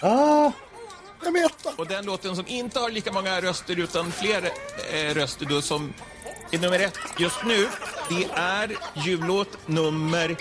[0.00, 0.52] Ah,
[1.24, 1.78] jag vet.
[1.78, 4.50] Och den låten som inte har lika många röster utan fler
[4.92, 5.92] eh, röster då som
[6.50, 7.68] är nummer ett just nu,
[8.08, 10.36] det är jullåt nummer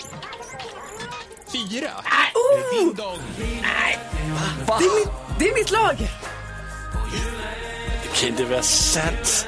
[1.52, 1.90] fyra.
[2.34, 2.78] Oh!
[2.78, 3.18] Ding dong.
[3.38, 5.96] Det är, mitt, det är mitt lag.
[8.02, 9.46] Det kan inte vara sant.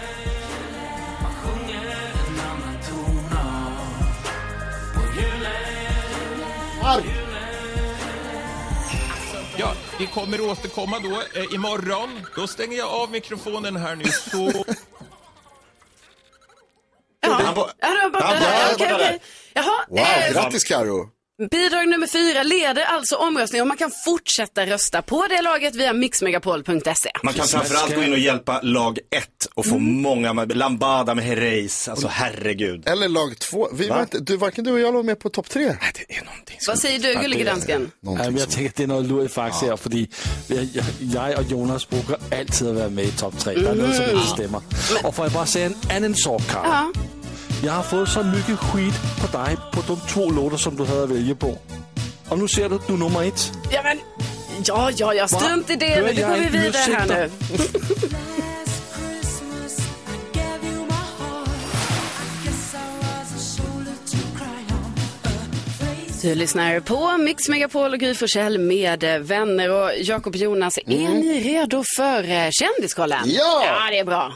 [9.61, 12.27] Ja, vi kommer återkomma då eh, imorgon.
[12.37, 14.65] Då stänger jag av mikrofonen här nu så...
[17.21, 18.75] Ja, det var borta där.
[18.75, 19.21] Okej, okej.
[19.55, 21.07] Jaha, Wow, eh, grattis Karo.
[21.51, 25.93] Bidrag nummer fyra leder alltså omröstningen och man kan fortsätta rösta på det laget via
[25.93, 27.11] mixmegapol.se.
[27.23, 29.25] Man kan framförallt gå in och hjälpa lag 1
[29.55, 32.89] och få många, med- Lambada med Herreys, alltså herregud.
[32.89, 33.69] Eller lag två.
[33.73, 33.95] Vi Va?
[33.95, 35.67] var inte, du, varken du och jag låg med på topp tre.
[35.67, 37.91] Nej, det är någonting Vad säger du, gullige dansken?
[38.01, 39.91] Ja, jag tänker, det är något lurigt faktiskt här, för
[40.47, 43.55] jag, jag och Jonas brukar alltid vara med i topp tre.
[43.55, 44.61] Det är något som inte stämmer.
[45.05, 46.65] Och får jag bara säga en annan sak, Karo?
[46.65, 46.93] Ja.
[47.65, 51.03] Jag har fått så mycket skit på dig på de två låtar som du hade
[51.03, 51.59] att välja på.
[52.29, 53.53] Och nu ser du, du är nummer ett.
[53.71, 53.99] Ja, men,
[54.65, 56.23] ja, ja, ja, strunt i det nu.
[56.23, 57.31] Går vi vidare här nu.
[66.23, 70.79] Du lyssnar på Mix Megapol och Gry Forssell med vänner och Jakob Jonas.
[70.79, 73.23] Är ni redo för eh, Kändiskollen?
[73.25, 73.63] Ja!
[73.67, 74.33] Ja, det är bra.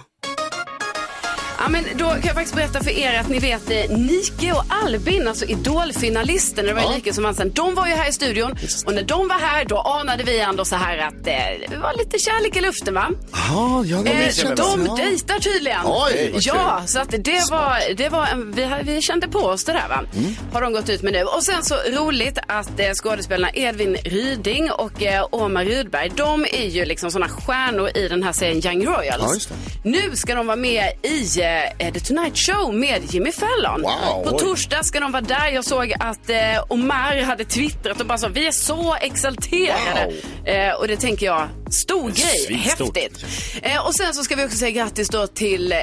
[1.64, 4.64] Ja, men då kan jag faktiskt berätta för er att ni vet eh, Nike och
[4.84, 6.90] Albin, alltså Idolfinalisterna, det var Ja.
[6.94, 7.52] Nike som vann sen.
[7.52, 8.54] De var ju här i studion
[8.86, 11.98] och när de var här då anade vi ändå så här att eh, det var
[11.98, 13.10] lite kärlek i luften va?
[13.32, 14.94] Ja, ja, Eh, det de ja.
[14.96, 15.80] dejtar tydligen.
[15.84, 19.72] Oj, ja, så att det var, det var en, vi, vi kände på oss det
[19.72, 20.00] där va.
[20.16, 20.34] Mm.
[20.52, 21.22] Har de gått ut med nu.
[21.22, 26.66] Och sen så roligt att eh, skådespelarna Edvin Ryding och eh, Omar Rudberg, de är
[26.68, 29.48] ju liksom såna stjärnor i den här serien Young Royals.
[29.50, 29.56] Ja.
[29.84, 31.51] Nu ska de vara med i eh,
[31.92, 33.82] The Tonight Show med Jimmy Fallon.
[33.82, 35.48] Wow, På torsdag ska de vara där.
[35.48, 36.38] Jag såg att eh,
[36.68, 40.12] Omar hade twittrat och bara så, vi är så exalterade.
[40.44, 42.96] Eh, och det tänker jag, stor grej, Svinstort.
[42.98, 43.24] häftigt.
[43.62, 45.78] Eh, och sen så ska vi också säga grattis då till eh,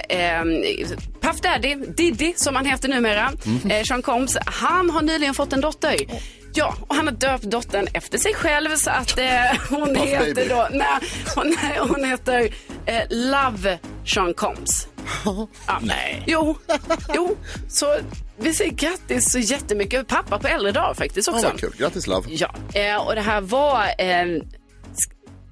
[1.21, 3.71] Puff Daddy, Diddy som han heter numera, Mhm.
[3.71, 4.37] eh, Sean Combs.
[4.45, 5.95] Han har nyligen fått en dotter.
[6.53, 9.25] Ja, och han har döpt dottern efter sig själv så att eh,
[9.69, 10.87] hon heter då, nej,
[11.35, 11.55] hon,
[11.89, 12.49] hon heter
[12.85, 14.87] eh, Love Sean Combs.
[15.25, 15.79] Ja.
[15.81, 16.23] Nej.
[16.27, 16.57] Jo,
[17.15, 17.37] jo,
[17.69, 17.95] så
[18.37, 20.07] vi säger grattis så jättemycket.
[20.07, 21.47] Pappa på äldre dag faktiskt Ja, också.
[21.47, 21.73] vad kul.
[21.77, 22.27] Grattis Love.
[22.29, 24.43] Ja, eh, och det här var eh, sk-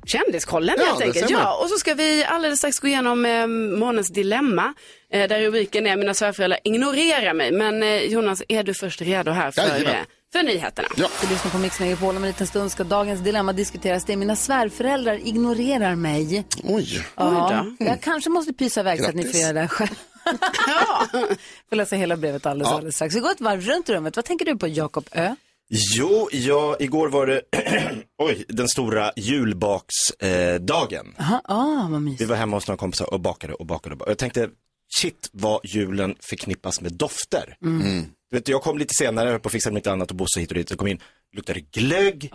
[0.05, 1.29] Kändiskollen Ja, helt enkelt.
[1.29, 3.47] Ja, och så ska vi alldeles strax gå igenom eh,
[3.79, 4.73] månens dilemma.
[5.13, 7.51] Eh, där rubriken är Mina svärföräldrar ignorerar mig.
[7.51, 10.05] Men eh, Jonas, är du först redo här för, Jajamän.
[10.37, 10.87] För nyheterna?
[10.97, 11.07] Ja.
[11.21, 12.15] Du lyssnar på Mix Megapol.
[12.17, 14.05] Om en liten stund ska dagens dilemma diskuteras.
[14.05, 16.45] Det är mina svärföräldrar ignorerar mig.
[16.63, 17.05] Oj.
[17.15, 19.89] Ja, jag kanske måste pysa iväg så att ni får göra det själv.
[21.69, 22.75] får läsa hela brevet alldeles, Ja.
[22.75, 23.15] alldeles strax.
[23.15, 24.15] Vi går ett varv runt rummet.
[24.15, 25.35] Vad tänker du på Jakob Ö?
[25.97, 27.41] Jo, ja, igår var det,
[28.17, 31.15] oj, den stora julbaksdagen.
[31.17, 31.31] Eh.
[31.31, 32.29] Aha, ah, vad Vi mysigt.
[32.29, 34.11] var hemma hos några kompisar och bakade och bakade och bakade.
[34.11, 34.49] Jag tänkte,
[35.01, 37.57] shit vad julen förknippas med dofter.
[37.63, 38.05] Mm.
[38.31, 40.49] Du vet, jag kom lite senare, jag på att fixa lite annat och Bosse hit
[40.51, 40.69] och dit.
[40.69, 41.01] Jag kom in,
[41.35, 42.31] luktade glögg,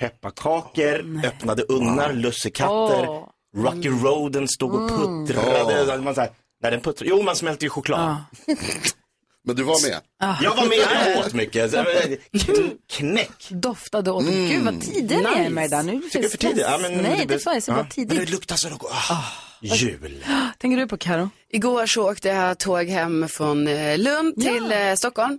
[0.00, 3.28] pepparkakor, öppnade ugnar, lussekatter, Åh.
[3.56, 5.98] Rocky Roaden stod och puttrade.
[6.02, 6.30] Man så här,
[6.62, 7.08] nej, den puttrar.
[7.08, 8.16] Jo, man smälter ju choklad.
[9.44, 10.00] Men du var med?
[10.42, 11.70] Jag var med och åt mycket.
[11.70, 11.84] Så, eh,
[12.32, 13.48] kn- Knäck.
[13.50, 14.24] Doftade åt.
[14.24, 15.82] Gud vad tidig ni är med det där.
[15.82, 16.58] Nu Tycker jag för tidigt?
[16.68, 17.62] Ja, men Nej, det det får jag.
[17.62, 17.74] Så ja.
[17.74, 18.18] bara Men tidigt.
[18.18, 18.92] det luktar så gott.
[19.60, 20.24] Jul.
[20.58, 21.30] Tänker du på Karo?
[21.50, 25.38] Igår så åkte jag tåg hem från eh, Lund till eh, Stockholm.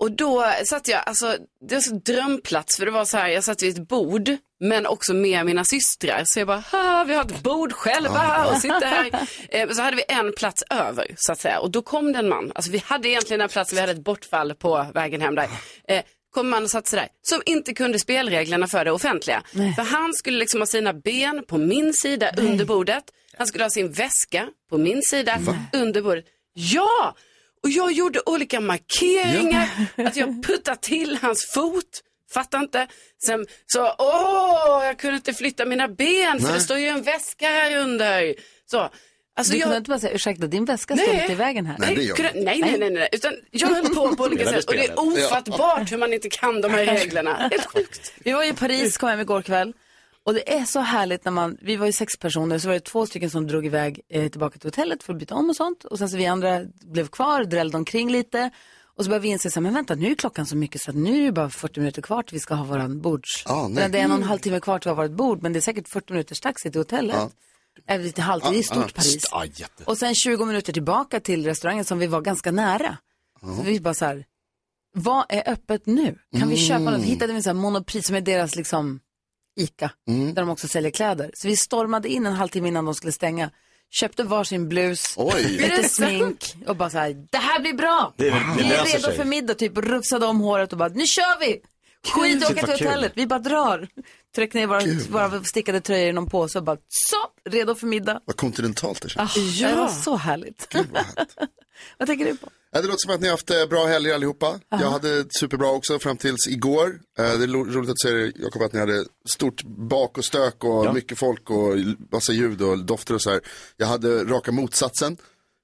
[0.00, 1.36] Och då satt jag, alltså
[1.68, 4.86] det var så drömplats för det var så här, jag satt vid ett bord men
[4.86, 6.24] också med mina systrar.
[6.24, 9.10] Så jag bara, "Ha, vi har ett bord själva och sitter här.
[9.48, 12.28] Eh, så hade vi en plats över så att säga och då kom det en
[12.28, 15.48] man, alltså vi hade egentligen en plats, vi hade ett bortfall på vägen hem där.
[16.30, 19.42] Kom en man och satte sig där, som inte kunde spelreglerna för det offentliga.
[19.52, 23.04] För han skulle liksom ha sina ben på min sida under bordet.
[23.38, 25.38] Han skulle ha sin väska på min sida
[25.72, 26.24] under bordet.
[26.52, 27.16] Ja!
[27.62, 32.02] Och jag gjorde olika markeringar, att jag puttade till hans fot.
[32.30, 32.86] Fattar inte.
[33.26, 36.54] Sen så, åh, jag kunde inte flytta mina ben för Nej.
[36.54, 38.34] det står ju en väska här under.
[38.70, 38.90] Så,
[39.38, 39.64] alltså du jag...
[39.64, 41.76] kunde inte bara säga, ursäkta din väska står lite i vägen här.
[41.78, 44.74] Nej, kunde, nej, nej, nej, nej, utan jag höll på på olika det sätt och
[44.74, 47.48] det är ofattbart hur man inte kan de här reglerna.
[47.50, 48.12] Helt sjukt.
[48.18, 49.72] Vi var i Paris, kom hem igår kväll.
[50.24, 52.80] Och det är så härligt när man, vi var ju sex personer, så var det
[52.80, 55.84] två stycken som drog iväg eh, tillbaka till hotellet för att byta om och sånt.
[55.84, 58.50] Och sen så vi andra blev kvar, drällde omkring lite.
[58.96, 60.90] Och så började vi inse, så här, men vänta nu är klockan så mycket så
[60.90, 63.46] att nu är det bara 40 minuter kvar till vi ska ha våran bords.
[63.46, 63.88] Ah, nej.
[63.88, 65.58] det är en och en halv timme kvar till vi har vårt bord, men det
[65.58, 67.16] är säkert 40 minuters taxi till hotellet.
[67.16, 67.30] Ja.
[67.86, 69.28] Även lite halvtid, det är stort Paris.
[69.30, 69.84] Ja, jätte.
[69.84, 72.96] Och sen 20 minuter tillbaka till restaurangen som vi var ganska nära.
[73.40, 74.24] Så vi bara så här,
[74.94, 76.18] vad är öppet nu?
[76.38, 77.00] Kan vi köpa något?
[77.02, 79.00] Hittade vi en sån här monopris som är deras liksom
[79.60, 80.34] ICA, Mm.
[80.34, 81.30] där de också säljer kläder.
[81.34, 83.50] Så vi stormade in en halvtimme innan de skulle stänga,
[83.90, 85.42] köpte varsin blus, Oj.
[85.48, 88.14] lite smink och bara så här, det här blir bra!
[88.16, 89.16] Det- det vi är löser redo sig.
[89.16, 91.60] för middag, typ rufsade om håret och bara, nu kör vi!
[92.08, 93.88] Skit Shit, åka till hotellet, vi bara drar.
[94.38, 94.80] Tryck ner våra,
[95.28, 98.20] våra stickade tröjor i någon påse och bara, så, redo för middag.
[98.24, 99.36] Vad kontinentalt det känns.
[99.36, 100.74] Ah, Det var så härligt.
[101.98, 102.48] vad tänker du på?
[102.70, 104.60] Ja, det låter som att ni har haft eh, bra helger allihopa.
[104.68, 107.00] Jag hade superbra också fram tills igår.
[107.18, 110.64] Eh, Det är roligt att se det, Jakob, att ni hade stort bak och stök
[110.64, 111.74] och mycket folk och
[112.12, 113.40] massa ljud och dofter och så här.
[113.76, 115.16] Jag hade raka motsatsen.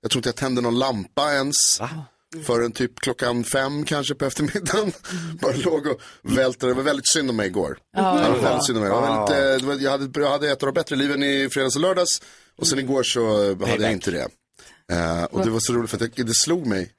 [0.02, 1.80] Jag tror inte jag tände någon lampa ens.
[2.42, 4.92] Förrän typ klockan fem kanske på eftermiddagen.
[5.40, 6.66] Bara låg och välte.
[6.66, 7.78] Det var väldigt synd om mig igår.
[7.96, 8.14] Ja.
[8.14, 8.92] det var väldigt synd om mig.
[8.92, 11.48] Jag, var väldigt, det var, jag, hade, jag hade ett av de bättre liven i
[11.50, 12.22] fredags och lördags.
[12.56, 14.28] Och sen igår så hade jag inte det.
[14.92, 16.92] Eh, och det var så roligt för att det, det slog mig.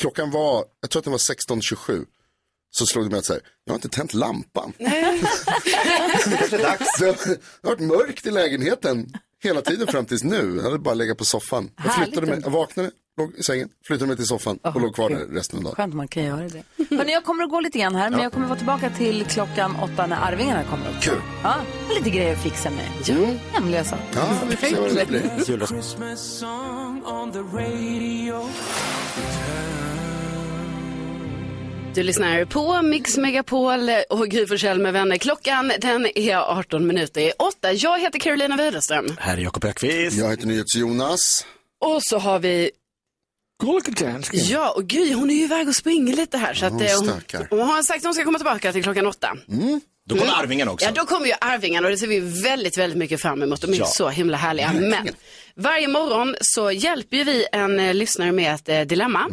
[0.00, 2.04] Klockan var, jag tror att den var 16.27.
[2.70, 4.72] Så slog det mig att så här, jag har inte tänt lampan.
[6.38, 6.98] Kanske dags.
[6.98, 10.56] Det har, det varit mörkt i lägenheten hela tiden fram tills nu.
[10.56, 11.70] Jag hade bara legat på soffan.
[11.84, 15.10] Jag flyttade mig, jag vaknade, låg i sängen, flyttade mig till soffan och låg kvar
[15.10, 15.74] där resten av dagen.
[15.74, 16.62] Skönt man kan göra det.
[16.96, 18.24] Hörrni, jag kommer att gå lite grann här, men Ja.
[18.24, 21.10] jag kommer att vara tillbaka till klockan åtta när Arvingarna kommer också.
[21.10, 21.20] Kul.
[21.42, 21.54] Ja,
[21.88, 22.88] och lite grejer att fixa med.
[23.18, 23.38] Mm.
[23.52, 24.04] Hemliga saker.
[24.14, 25.22] Ja, vi får se vad det blir.
[31.94, 35.16] Du lyssnar på Mix Megapol och Gry Forssell med vänner.
[35.18, 37.72] Klockan den är 18 minuter i 8.
[37.72, 39.16] Jag heter Carolina Widerström.
[39.18, 40.18] Här är Jakob Ökvist.
[40.18, 41.46] Jag heter NyhetsJonas.
[41.80, 42.70] Och så har vi...
[44.50, 46.54] Ja, och Gry hon är ju iväg och springer lite här.
[46.54, 49.06] Så att, hon eh, hon, hon har sagt att hon ska komma tillbaka till klockan
[49.06, 49.36] åtta.
[50.08, 50.86] Då kommer Arvingen också.
[50.86, 53.60] Ja, då kommer ju Arvingarna och det ser vi väldigt, väldigt mycket fram emot.
[53.60, 53.84] De är Ja.
[53.86, 54.72] så himla härliga.
[54.72, 55.08] Men
[55.54, 59.30] varje morgon så hjälper ju vi en eh, lyssnare med ett eh, dilemma.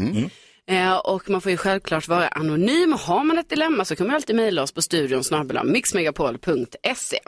[0.69, 2.93] Eh, och man får ju självklart vara anonym.
[2.99, 7.19] Har man ett dilemma så kan man alltid mejla oss på studion snabel-a mixmegapol.se.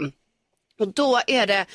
[0.79, 1.65] Och då är det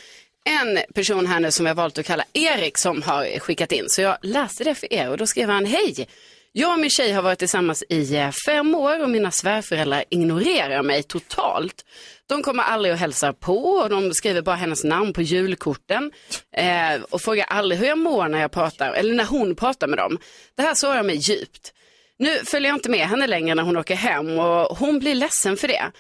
[0.47, 3.85] en person här nu som jag valt att kalla Erik som har skickat in.
[3.89, 6.09] Så jag läste det för er och då skrev han hej.
[6.53, 10.83] Jag och min tjej har varit tillsammans i eh, fem år och mina svärföräldrar ignorerar
[10.83, 11.85] mig totalt.
[12.27, 16.13] De kommer aldrig och hälsar på och de skriver bara hennes namn på julkorten
[16.57, 19.99] eh, och frågar aldrig hur jag mår när jag pratar eller när hon pratar med
[19.99, 20.19] dem.
[20.57, 21.73] Det här sårar mig djupt.
[22.19, 25.57] Nu följer jag inte med henne längre när hon åker hem och hon blir ledsen
[25.57, 25.93] för det.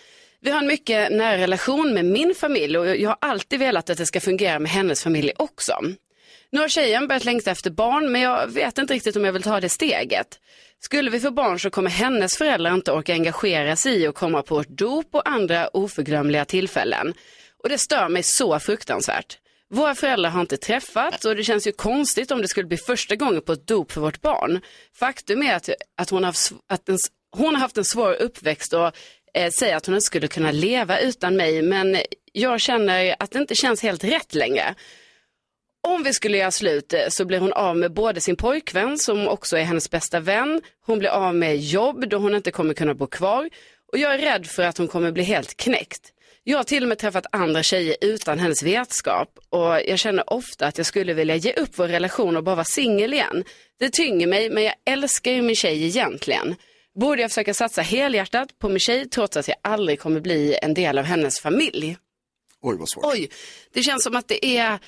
[0.46, 3.98] Vi har en mycket nära relation med min familj och jag har alltid velat att
[3.98, 5.72] det ska fungera med hennes familj också.
[6.50, 9.42] Nu har tjejen börjat längta efter barn men jag vet inte riktigt om jag vill
[9.42, 10.26] ta det steget.
[10.80, 14.42] Skulle vi få barn så kommer hennes föräldrar inte orka engagera sig i och komma
[14.42, 17.14] på ett dop och andra oförglömliga tillfällen.
[17.62, 19.38] Och det stör mig så fruktansvärt.
[19.70, 23.16] Våra föräldrar har inte träffats och det känns ju konstigt om det skulle bli första
[23.16, 24.60] gången på ett dop för vårt barn.
[24.98, 26.34] Faktum är att, att, hon, har,
[26.68, 26.98] att en,
[27.36, 28.92] hon har haft en svår uppväxt och
[29.36, 31.96] eh, säger att hon inte skulle kunna leva utan mig men
[32.32, 34.74] jag känner att det inte känns helt rätt längre.
[35.82, 39.28] Om vi skulle göra slut eh, så blir hon av med både sin pojkvän som
[39.28, 40.60] också är hennes bästa vän.
[40.86, 43.50] Hon blir av med jobb då hon inte kommer kunna bo kvar.
[43.92, 46.12] Och jag är rädd för att hon kommer bli helt knäckt.
[46.48, 50.66] Jag har till och med träffat andra tjejer utan hennes vetskap och jag känner ofta
[50.66, 53.44] att jag skulle vilja ge upp vår relation och bara vara singel igen.
[53.78, 56.56] Det tynger mig men jag älskar ju min tjej egentligen.
[57.00, 60.74] Borde jag försöka satsa helhjärtat på min tjej trots att jag aldrig kommer bli en
[60.74, 61.96] del av hennes familj?
[62.62, 63.04] Oj, vad svårt.
[63.04, 63.30] Oj,
[63.72, 64.78] det känns som att det är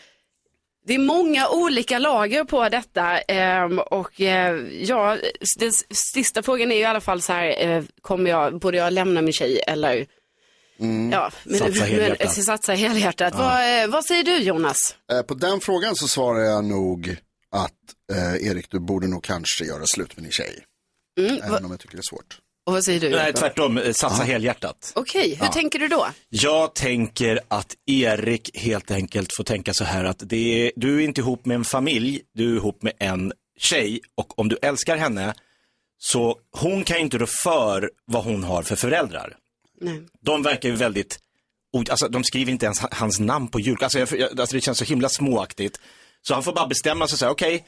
[0.86, 5.16] Det är många olika lager på detta ehm, och eh, ja,
[5.58, 5.72] den
[6.14, 9.22] sista frågan är ju i alla fall så här, eh, kommer jag, borde jag lämna
[9.22, 10.06] min tjej eller
[11.12, 12.36] ja, men, Satsa helhjärtat.
[12.36, 13.34] men, satsa helhjärtat.
[13.34, 14.96] Vad, eh, vad säger du Jonas?
[15.12, 17.16] Eh, På den frågan så svarar jag nog
[17.50, 17.72] att
[18.12, 20.64] eh, Erik, du borde nog kanske göra slut med din tjej.
[21.18, 22.38] Mm, Även om jag tycker det är svårt.
[22.66, 23.10] Och vad säger du?
[23.10, 23.80] Nej, tvärtom.
[23.92, 24.92] Satsa helhjärtat.
[24.94, 25.52] Okej, hur Ja.
[25.52, 26.06] tänker du då?
[26.28, 31.00] Jag tänker att Erik helt enkelt får tänka så här att det är, du är
[31.04, 34.96] inte ihop med en familj, du är ihop med en tjej och om du älskar
[34.96, 35.34] henne
[35.98, 39.36] så hon kan ju inte rå för vad hon har för föräldrar.
[39.80, 40.00] Nej.
[40.20, 41.18] De verkar ju väldigt,
[41.90, 44.84] alltså de skriver inte ens ha- hans namn på jul, alltså, alltså det känns så
[44.84, 45.80] himla småaktigt.
[46.22, 47.64] Så han får bara bestämma sig så här, okej,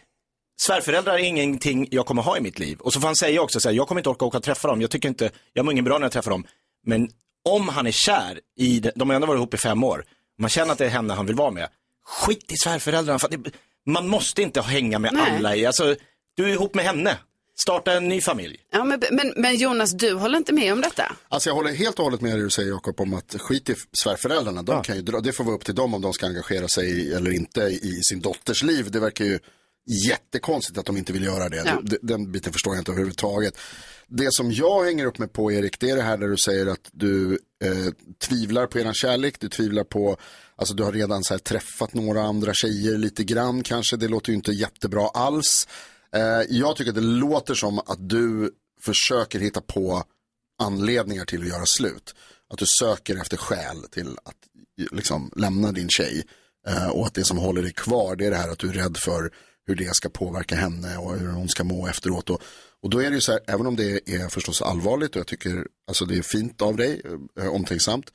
[0.67, 2.79] svärföräldrar är ingenting jag kommer ha i mitt liv.
[2.81, 4.69] Och så får han säga också så här, jag kommer inte orka åka och träffa
[4.69, 6.47] dem, jag tycker inte, jag mår ingen bra när jag träffar dem.
[6.87, 7.11] Men
[7.45, 10.05] om han är kär i, det, de har ändå varit ihop i fem år,
[10.39, 11.69] man känner att det är henne han vill vara med,
[12.05, 13.51] skit i svärföräldrarna, för det,
[13.87, 15.37] man måste inte hänga med Nej.
[15.37, 15.97] alla i, alltså,
[16.35, 17.17] du är ihop med henne,
[17.63, 18.57] starta en ny familj.
[18.73, 21.17] Ja, men, men, men Jonas, du håller inte med om detta?
[21.29, 23.75] Alltså jag håller helt och hållet med dig du säger Jakob om att skit i
[24.03, 26.69] svärföräldrarna, de kan ju dra, det får vara upp till dem om de ska engagera
[26.69, 28.91] sig eller inte i sin dotters liv.
[28.91, 29.39] Det verkar ju
[29.87, 31.63] jättekonstigt att de inte vill göra det.
[31.67, 31.83] Ja.
[32.03, 33.59] Den biten förstår jag inte överhuvudtaget.
[34.07, 36.67] Det som jag hänger upp mig på Erik, det är det här där du säger
[36.67, 40.17] att du eh, tvivlar på eran kärlek, du tvivlar på,
[40.57, 44.37] alltså du har redan så träffat några andra tjejer lite grann kanske, det låter ju
[44.37, 45.69] inte jättebra alls.
[46.17, 48.51] Eh, jag tycker att det låter som att du
[48.83, 50.05] försöker hitta på
[50.63, 52.15] anledningar till att göra slut.
[52.53, 54.37] Att du söker efter skäl till att
[54.91, 56.25] liksom, lämna din tjej.
[56.67, 58.73] Eh, och att det som håller dig kvar det är det här att du är
[58.73, 59.33] rädd för
[59.71, 62.31] hur det ska påverka henne och hur hon ska må efteråt.
[62.31, 62.43] Och,
[62.83, 65.27] och då är det ju så här, även om det är förstås allvarligt och jag
[65.27, 67.03] tycker alltså det är fint av dig,
[67.41, 68.07] eh, omtänksamt.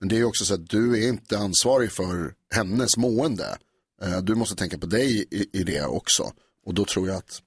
[0.00, 3.58] Men det är ju också så att du är inte ansvarig för hennes mående.
[4.02, 6.32] Eh, du måste tänka på dig i, i det också.
[6.66, 7.42] Och då tror jag att,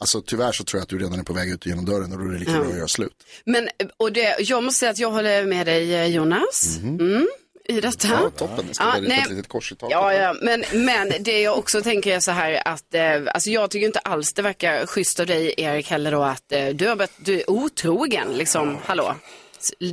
[0.00, 2.18] alltså tyvärr så tror jag att du redan är på väg ut genom dörren och
[2.18, 2.58] då är det lika Ja.
[2.60, 3.12] bra att göra slut.
[3.44, 6.78] Men, och det, jag måste säga att jag håller med dig eh, Jonas.
[6.82, 7.26] Mm,
[7.68, 8.08] I detta.
[8.08, 8.74] Ja, toppen.
[8.74, 9.20] Ska Ja, nej.
[9.20, 9.92] ett litet kors i taket.
[9.92, 13.70] Ja, ja, men, men det jag också tänker är så här att, eh, alltså jag
[13.70, 16.96] tycker inte alls det verkar schysst av dig Erik heller då att eh, du, har
[16.96, 19.14] börjat, du är otrogen liksom, hallå.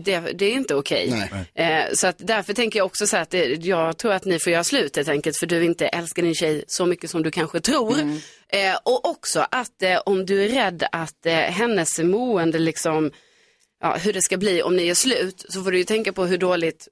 [0.02, 1.30] Det, det är inte okej.
[1.56, 4.40] Eh, så att därför tänker jag också så här att det, jag tror att ni
[4.40, 7.32] får göra slut helt enkelt för du inte älskar din tjej så mycket som du
[7.32, 8.00] kanske tror.
[8.50, 13.12] Eh, och också att eh, om du är rädd att eh, hennes mående liksom,
[13.82, 16.26] ja, hur det ska bli om ni är slut så får du ju tänka på
[16.26, 16.88] hur dåligt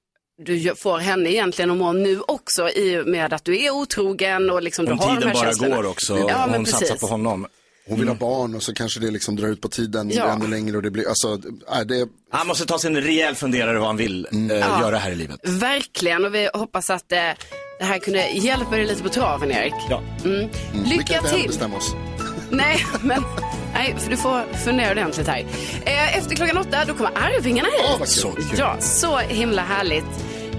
[0.45, 4.49] du får henne egentligen att må nu också i och med att du är otrogen
[4.49, 5.75] och liksom du Om har de tiden här bara känslorna.
[5.75, 7.01] går också, Ja, men hon satsar precis.
[7.01, 7.47] på honom.
[7.87, 10.25] Hon vill ha barn och så kanske det liksom drar ut på tiden Ja.
[10.31, 11.27] ännu längre och det blir, alltså,
[11.73, 14.81] äh, det Han måste ta sig en rejäl funderare vad han vill eh, Ja.
[14.81, 15.39] göra här i livet.
[15.43, 17.17] Verkligen och vi hoppas att eh,
[17.79, 19.73] det här kunde hjälpa dig lite på traven Erik.
[19.89, 20.01] Ja.
[20.25, 20.49] Mm.
[20.73, 21.47] vi kan Lycka inte till!
[21.47, 21.93] bestämma oss.
[22.49, 23.23] Nej, men
[23.73, 25.45] nej, för du får fundera ordentligt här.
[25.85, 27.69] Eh, efter klockan åtta då kommer Arvingarna
[27.99, 28.07] hit.
[28.09, 28.43] Så kul.
[28.57, 30.05] Ja, så himla härligt.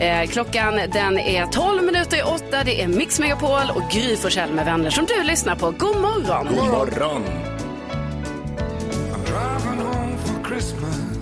[0.02, 2.64] Eh, klockan den är 12 minuter i åtta.
[2.64, 5.70] Det är Mix Megapol och Gry Forssell med vänner som du lyssnar på.
[5.70, 6.46] God morgon!
[6.46, 7.22] God morgon.
[9.26, 11.21] Driving home for Christmas.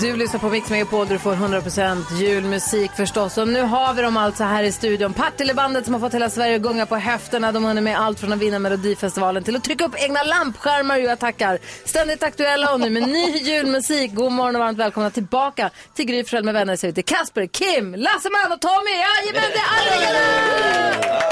[0.00, 3.38] Du lyssnar på Mix Megapol där du får 100% julmusik förstås.
[3.38, 5.12] Och nu har vi dem alltså här i studion.
[5.12, 7.52] Partillebandet som har fått hela Sverige att gunga på höfterna.
[7.52, 10.96] De har med allt från att vinna Melodifestivalen till att trycka upp egna lampskärmar.
[10.96, 11.58] Jag tackar.
[11.84, 14.14] Ständigt aktuella och nu med ny julmusik.
[14.14, 16.76] God morgon och varmt välkomna tillbaka till Gry med vänner.
[16.76, 18.90] Säger till Kasper, Kim, Lasseman och Tommy.
[18.90, 20.28] Jajamän, det är Arvingarna!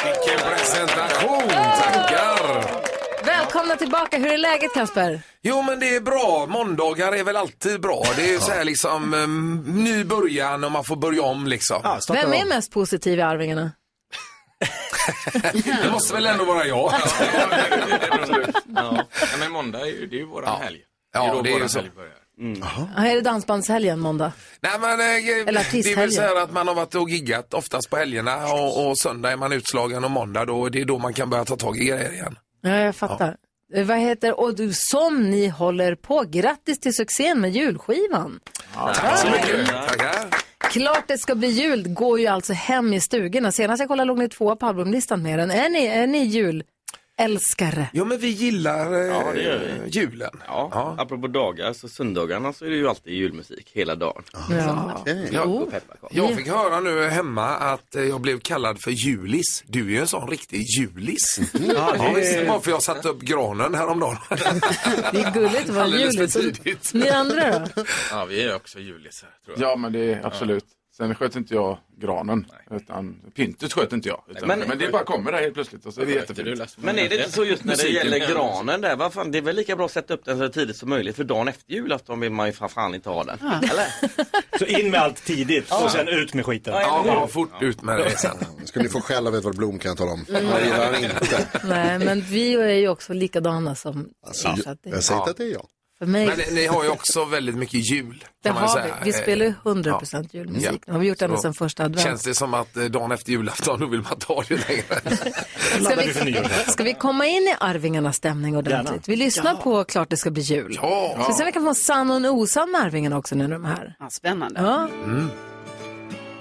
[0.04, 2.85] Vilken presentation, tackar!
[3.46, 4.18] Välkomna tillbaka.
[4.18, 5.20] Hur är läget Kasper?
[5.42, 8.02] Jo men det är bra, måndagar är väl alltid bra.
[8.16, 11.98] Det är så här liksom um, ny början och man får börja om liksom.
[12.08, 13.72] Vem är mest positiv i Arvingarna?
[15.82, 16.92] Det måste väl ändå vara jag.
[18.74, 19.04] Ja,
[19.38, 20.80] men måndag är ju, det är ju våran helg.
[21.14, 21.78] Ja, då det är ju våran så.
[21.78, 22.14] helg börjar.
[22.96, 24.32] Ja, är det dansbandshelgen måndag?
[24.60, 27.54] Nej men eh, Eller det är väl så här att man har varit och giggat
[27.54, 30.98] oftast på helgerna och, och söndag är man utslagen och måndag då, det är då
[30.98, 32.36] man kan börja ta tag i grejer igen.
[32.66, 33.36] Ja, jag fattar.
[33.74, 38.40] Eh, Vad heter, och du, som ni håller på, grattis till succén med julskivan.
[38.74, 39.66] Tack så mycket.
[39.68, 40.28] Tackar.
[40.58, 43.52] Klart det ska bli jul, går ju alltså hem i stugorna.
[43.52, 45.50] Senast jag kollade låg ni tvåa på albumlistan med den.
[45.50, 46.24] Är ni, är ni
[47.18, 47.88] julälskare?
[47.92, 49.90] Ja men vi gillar eh, Ja, det gör vi.
[49.90, 50.30] julen.
[50.46, 54.22] Ja, apropå dagar, så söndagarna så är det ju alltid julmusik hela dagen.
[54.50, 55.02] Ja.
[55.32, 56.10] Ja, Pepparkakor.
[56.12, 59.64] jag fick höra nu hemma att eh, jag blev kallad för Julis.
[59.66, 61.40] Du är ju en sån riktig Julis.
[61.74, 64.16] Ja, det- det var för jag satte upp granen häromdagen.
[65.12, 66.58] Det är gulligt att vara Alldeles för julis.
[66.58, 66.90] tidigt.
[66.94, 67.84] Ni andra då?
[68.10, 69.70] Ja, vi är också julisar tror jag.
[69.70, 70.64] Ja, men det är absolut.
[70.96, 74.22] Sen sköt inte jag granen, utan pyntet sköt inte jag.
[74.28, 76.76] Utan, Men- men, det bara kommer där helt plötsligt och så är det jättefint.
[76.76, 79.42] Men är det inte så just när det gäller granen där, vad fan, det är
[79.42, 82.20] väl lika bra att sätta upp den så tidigt som möjligt för dagen efter julafton
[82.20, 83.38] vill man ju för fan inte ha den.
[83.70, 83.86] Eller?
[84.58, 86.74] Så in med allt tidigt och sen ut med skiten.
[86.74, 88.36] Ja, ja, fort ut med det sen.
[88.64, 90.24] Ska ni få skäll av Edvard Blom kan jag tala om.
[90.28, 90.44] Mm.
[90.48, 91.46] Jag gillar inte.
[91.64, 94.48] Nej, men vi är ju också likadana som Alltså,
[94.82, 95.66] det- jag säger inte att det är jag.
[95.98, 98.24] För mig, Men ni- har ju också väldigt mycket jul.
[98.42, 98.94] det kan man har säga.
[99.04, 99.10] vi.
[99.10, 100.38] Vi spelar ju Eh, 100% ja.
[100.38, 100.70] julmusik.
[100.72, 100.78] Ja.
[100.86, 102.02] Det har vi gjort ända Så sedan första advent.
[102.06, 105.00] Känns det som att eh, dagen efter julafton, då vill man ta det längre.
[105.84, 105.94] Ska
[106.24, 106.38] vi,
[106.68, 108.88] ska vi komma in i Arvingarnas stämning ordentligt?
[108.90, 109.02] Gärna.
[109.06, 109.60] Vi lyssnar Ja.
[109.62, 110.78] på Klart det ska bli jul.
[110.82, 111.16] Ja.
[111.18, 113.34] Ska vi se om vi kan få en sann och en osann med Arvingarna också
[113.34, 113.96] nu när de är här.
[113.98, 114.60] Ja, spännande.
[114.60, 114.88] Ja.
[115.04, 115.28] Mm.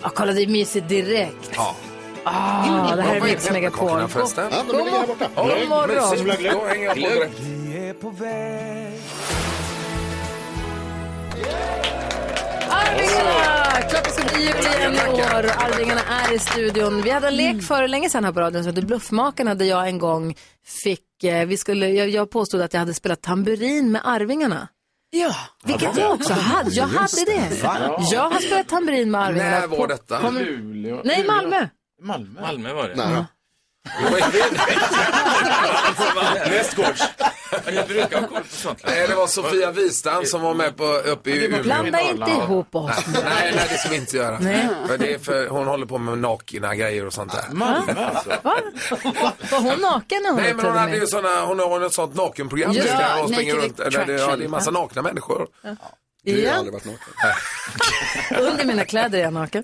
[0.02, 1.52] ja, kolla det är mysigt direkt.
[1.56, 1.76] Ja.
[2.28, 3.90] Ah, det här är Mix Megapol.
[3.90, 4.50] God- Ja, borta.
[4.66, 6.26] God Ja, morgon.
[6.26, 6.54] mysigt.
[6.54, 7.40] Då hänger jag på direkt.
[7.40, 9.00] Vi är på väg
[12.70, 13.82] Arvingarna!
[13.90, 15.46] Klart det ska bli jul igen i år.
[15.66, 17.02] Arvingarna är i studion.
[17.02, 19.88] Vi hade en lek för länge sedan här på radion som hette Bluffmakarna där jag
[19.88, 20.36] en gång
[20.84, 24.68] fick, eh, vi skulle, jag, jag påstod att jag hade spelat tamburin med Arvingarna.
[25.10, 25.36] Ja.
[25.64, 26.72] Vilket jag också hade.
[26.72, 27.62] Jag hade det.
[28.12, 29.60] Jag har spelat tamburin med Arvingarna.
[29.60, 30.20] När var detta?
[30.20, 31.02] Kommer-.
[31.04, 31.68] Nej, Malmö.
[32.02, 32.42] Malmö.
[32.42, 32.96] Malmö var det.
[32.96, 33.26] Nej.
[36.50, 37.04] Nästgårds.
[37.66, 38.80] Jag brukar ha koll på sånt.
[38.88, 41.64] Nej, det var Sofia Wistam som var med på, uppe i Umeå.
[41.64, 42.92] Blanda inte ihop oss.
[43.14, 44.40] Nej, nej, det ska vi inte göra.
[44.40, 44.70] Nej.
[44.88, 47.46] För det är för, hon håller på med nakna grejer och sånt där.
[47.52, 48.30] Malmö alltså?
[48.30, 48.54] Va?
[49.52, 52.16] Var hon naken när hon Nej, men hon hade ju såna, hon har ett sånt
[52.16, 53.78] nakenprogram Ja, där hon springer runt.
[53.78, 55.48] Där det, ja, det är en massa nakna människor.
[55.62, 55.76] Ja.
[56.50, 57.14] Aldrig varit naken.
[58.52, 59.64] Under mina kläder är jag naken.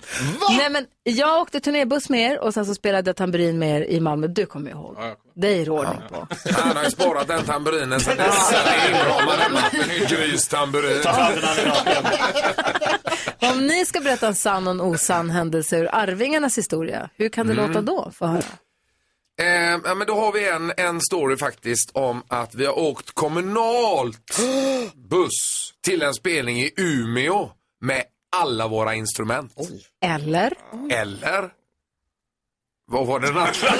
[0.57, 3.86] Nej, men jag åkte turnébuss med er och sen så spelade jag tamburin med er
[3.86, 4.28] i Malmö.
[4.28, 4.97] Du kommer ihåg.
[5.36, 6.28] Det är det ordning på.
[6.51, 8.53] Han har ju sparat den tamburinen sen dess.
[10.09, 11.01] Grystamburin.
[13.39, 17.47] Om ni ska berätta en sann och en osann händelse ur Arvingarnas historia, hur kan
[17.47, 17.68] det Mm.
[17.68, 18.12] låta då?
[18.16, 18.41] Få höra.
[19.41, 23.11] Eh, ja, men då har vi en, en story faktiskt om att vi har åkt
[23.11, 24.39] kommunalt
[25.09, 27.49] buss till en spelning i Umeå
[27.81, 28.03] med
[28.35, 29.53] alla våra instrument.
[30.05, 30.53] Eller?
[30.91, 31.49] Eller?
[32.91, 33.51] Vad var den andra?
[33.63, 33.71] Jag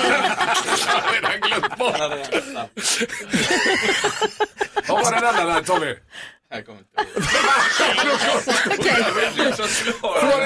[1.02, 1.98] har redan glömt bort.
[4.88, 5.96] Vad var den andra där Tommy?
[6.52, 6.64] Det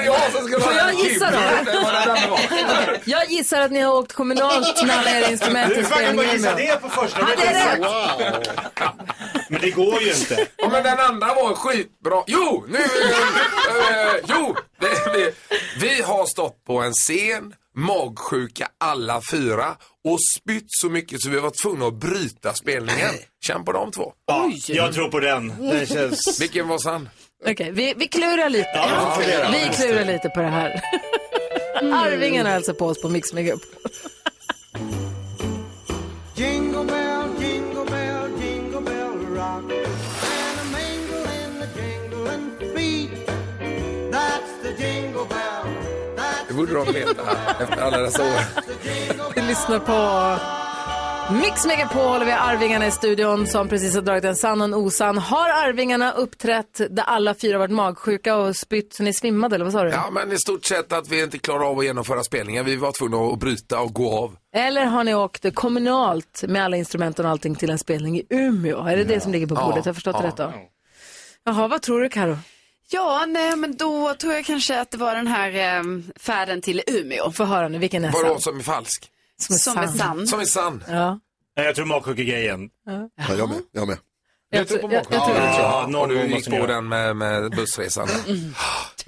[0.04, 1.38] jag som skulle Får vara jag gissa då?
[1.38, 3.00] Det.
[3.04, 6.32] Jag gissar att ni har åkt kommunalt med alla era instrument Du får spelning bara
[6.32, 7.82] gissa det på första jag chansen.
[7.82, 7.90] rätt?
[9.48, 10.46] Men det går ju inte.
[10.56, 12.22] Ja, men den andra var skitbra.
[12.26, 12.78] Jo, nu...
[12.78, 12.84] eh,
[14.28, 15.30] jo, det, vi,
[15.80, 19.76] vi har stått på en scen, magsjuka alla fyra
[20.06, 23.10] och spytt så mycket så vi var tvungna att bryta spelningen.
[23.46, 24.12] Känn på de två.
[24.26, 25.68] Ja, jag tror på den.
[25.70, 26.40] Det känns...
[26.40, 27.08] Vilken var sann?
[27.46, 28.70] Okej, vi, vi klurar lite.
[28.74, 29.18] Ja,
[29.52, 30.82] vi klurar lite på det här.
[31.82, 33.66] Arvingarna hälsar på oss på Mix Megapol.
[46.56, 47.22] Borde de veta
[47.60, 48.40] efter alla dessa år.
[49.34, 50.40] Vi lyssnar på
[51.32, 54.74] Mix Megapol vi har Arvingarna i studion som precis har dragit en sann och en
[54.74, 55.18] osann.
[55.18, 59.72] Har Arvingarna uppträtt där alla fyra varit magsjuka och spytt så ni svimmade eller vad
[59.72, 59.90] sa du?
[59.90, 62.64] Ja, men i stort sett att vi inte klarar av att genomföra spelningen.
[62.64, 64.36] Vi var tvungna att bryta och gå av.
[64.56, 68.86] Eller har ni åkt kommunalt med alla instrumenten och allting till en spelning i Umeå?
[68.86, 69.84] Är det det som ligger på Ja, bordet?
[69.84, 70.22] Har jag förstått ja.
[70.22, 70.52] det rätt då?
[71.44, 72.38] Jaha, vad tror du Karo?
[72.90, 75.82] Ja, nej men då tror jag kanske att det var den här eh,
[76.16, 77.32] färden till Umeå.
[77.32, 78.40] Få höra nu, vilken är Vadå sann?
[78.40, 79.10] som är falsk?
[79.40, 80.26] Som är sann.
[80.26, 80.84] Som är sann.
[80.88, 81.18] Ja.
[81.56, 82.60] Nej, Jag tror magsjukegrejen.
[82.86, 83.08] Ja.
[83.28, 83.58] Ja, jag med.
[83.72, 83.98] Jag med.
[84.50, 86.74] Jag tror- jag- jag tror- Ja, någon och du gång gick måste ni på göra.
[86.74, 88.08] den med, med bussresan.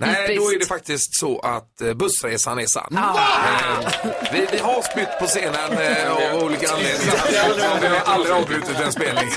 [0.00, 2.96] Nej, då är det faktiskt så att eh, bussresan är sann.
[2.96, 3.88] Eh,
[4.32, 7.14] vi, vi har spytt på scenen eh, av olika anledningar.
[7.80, 9.30] Vi har aldrig avbrutit en spelning.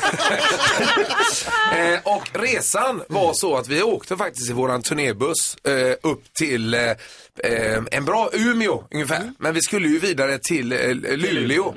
[2.03, 5.57] och resan var så att vi åkte faktiskt i våran turnébuss
[6.01, 6.76] upp till
[7.43, 9.34] eh, en bra Umeå ungefär.
[9.39, 10.77] Men vi skulle ju vidare till eh,
[11.17, 11.73] Luleå.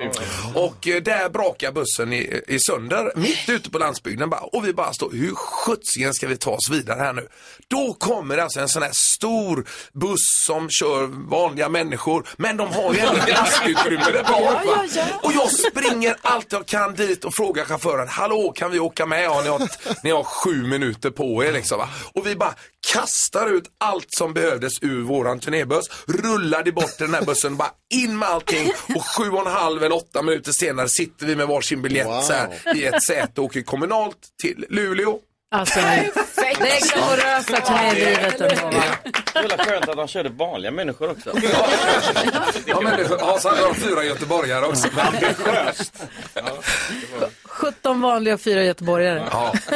[0.55, 4.30] Och eh, där brakar bussen i, i sönder mitt ute på landsbygden.
[4.30, 7.28] Bara, och vi bara står, hur sjuttsingen ska vi ta oss vidare här nu?
[7.68, 12.28] Då kommer alltså en sån här stor buss som kör vanliga människor.
[12.36, 14.64] Men de har ju ändå ett lastutrymme där bak.
[14.66, 14.84] va?
[15.22, 19.24] Och jag springer allt jag kan dit och frågar chauffören, hallå kan vi åka med?
[19.24, 19.68] Ja, ni, har,
[20.05, 21.78] ni har sju minuter på er liksom.
[21.78, 21.88] Va?
[22.12, 22.55] Och vi bara
[22.92, 28.18] kastar ut allt som behövdes ur våran turnébuss, rullade bort den här bussen, bara in
[28.18, 31.82] med allting och sju och en halv eller åtta minuter senare sitter vi med varsin
[31.82, 35.18] biljett så här, i ett säte och åker kommunalt till Luleå.
[35.55, 38.80] Alltså, det är glamorösa turnélivet ändå?
[39.34, 41.32] Det väl skönt att de körde vanliga människor också.
[42.66, 44.88] Ja, men det har så har de fyra göteborgare också.
[44.97, 46.03] Ambitiöst.
[47.55, 49.28] 17 vanliga och fyra göteborgare.
[49.30, 49.52] Ja.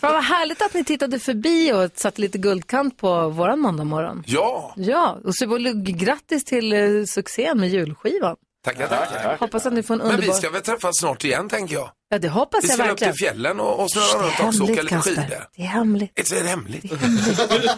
[0.00, 4.22] Fan vad härligt att ni tittade förbi och satte lite guldkant på våran måndagmorgon.
[4.26, 5.46] Ja, Ja, och så
[5.84, 8.36] grattis till eh, succén med julskivan.
[8.64, 9.36] tackar, tackar.
[9.40, 10.34] Hoppas att ni får en Men vi underbar...
[10.34, 11.90] ska väl träffas snart igen, tänker jag.
[12.10, 13.12] Ja, det hoppas Vi jag ska upp verkligen.
[13.14, 15.14] till fjällen och, och Det snurra är runt också och åka hemligt, lite Kasper.
[15.22, 15.44] skidor.
[15.56, 16.32] Det är hemligt.
[16.32, 16.84] Är det hemligt?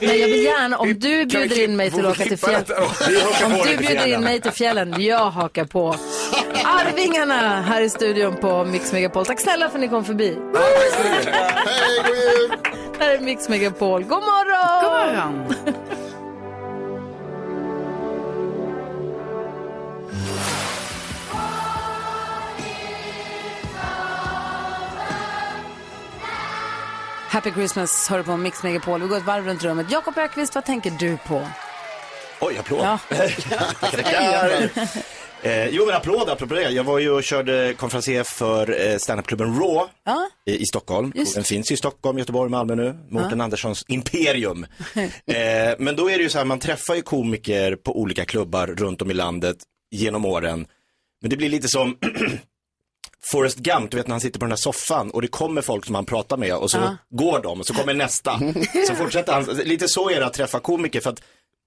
[0.01, 2.65] Nej, jag vill gärna, om du vi bjuder in mig till att åka till fjällen.
[3.09, 5.97] Vi Om du bjuder in mig till fjällen, jag hakar på.
[6.71, 9.27] Arvingarna här i studion på Mix Megapol.
[9.27, 10.39] Tack snälla för att ni kom förbi.
[10.55, 12.51] Hej, god jul!
[12.99, 14.03] Här är Mix Megapol.
[14.03, 14.83] God morgon!
[14.83, 15.55] God morgon.
[27.29, 29.03] Happy Christmas hör du på Mix Megapol.
[29.03, 29.87] Vi går ett varv runt rummet.
[29.91, 31.47] Jakob Ökvist, vad tänker du på?
[32.41, 32.81] Oj, applåd.
[32.81, 32.99] Ja.
[35.43, 36.63] Eh, jo, men applåd apropå det.
[36.71, 40.29] Jag var ju och körde konferencier för eh, standupklubben Raw Ja.
[40.47, 41.13] i, i Stockholm.
[41.17, 41.35] Just.
[41.35, 42.97] Den finns i Stockholm, Göteborg, Malmö nu.
[43.09, 44.67] Mårten Anderssons imperium.
[45.27, 48.67] eh, men då är det ju så här, man träffar ju komiker på olika klubbar
[48.67, 49.57] runt om i landet
[49.91, 50.67] genom åren.
[51.21, 51.97] Men det blir lite som
[53.33, 55.87] Forrest Gump, du vet när han sitter på den här soffan och det kommer folk
[55.87, 56.97] som han pratar med och så Ja.
[57.11, 58.39] går de och så kommer nästa.
[58.89, 59.45] Så fortsätter han.
[59.45, 61.23] Lite så är det att träffa komiker för att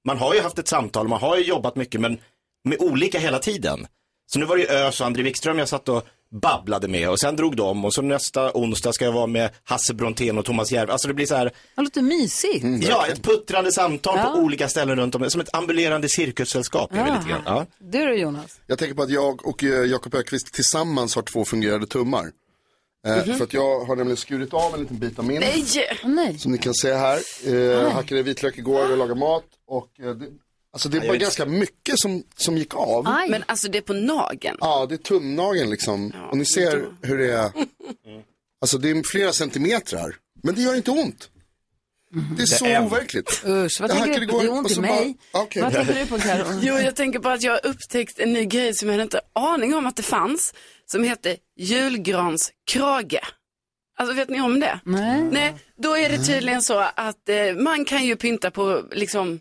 [0.05, 2.17] man har ju haft ett samtal, man har ju jobbat mycket men
[2.63, 3.87] med olika hela tiden.
[4.25, 6.03] Så nu var det ju Ös och André Wikström jag satt och
[6.41, 9.93] babblade med och sen drog de och så nästa onsdag ska jag vara med Hasse
[9.93, 10.91] Brontén och Thomas Järv.
[10.91, 12.65] Alltså det blir så här, Det låter mysigt.
[12.89, 14.23] ja ett puttrande samtal Ja.
[14.35, 16.91] på olika ställen runt om, som ett ambulerande cirkussällskap.
[16.93, 17.05] Ja.
[17.05, 17.41] lite grann.
[17.45, 17.65] Ja.
[17.79, 18.59] Du då Jonas?
[18.67, 22.25] Jag tänker på att jag och eh, Jakob Ökvist tillsammans har två fungerande tummar.
[23.07, 25.39] Eh, För att jag har nämligen skurit av en liten bit av min.
[25.39, 25.65] Nej!
[26.05, 26.39] nej.
[26.39, 27.19] Som ni kan se här.
[27.47, 29.43] Eh, hackade vitlök igår och lagade mat.
[29.67, 30.27] Och, det,
[30.73, 33.03] alltså det var ganska mycket som, som gick av.
[33.29, 34.57] Men alltså det är på nageln.
[34.59, 36.13] Ja, det är tumnageln liksom.
[36.31, 37.51] och ni ser hur det är.
[38.61, 40.15] Alltså det är flera centimeter.
[40.43, 41.29] Men det gör inte ont.
[42.37, 43.43] Det är så är- overkligt.
[43.47, 44.39] Usch, vad Jag tänker du på?
[44.39, 45.17] Det är igår ont i så mig.
[45.33, 45.61] bara- okej.
[45.61, 46.45] Vad tänker du på Karo?
[46.61, 49.21] Jo, jag tänker på att jag har upptäckt en ny grej som jag hade inte
[49.33, 50.53] aning om att det fanns.
[50.85, 53.19] Som heter julgranskrage.
[53.97, 54.79] Alltså vet ni om det?
[54.83, 55.21] Nej.
[55.23, 59.39] Nej, då är det tydligen så att eh, man kan ju pynta på liksom m-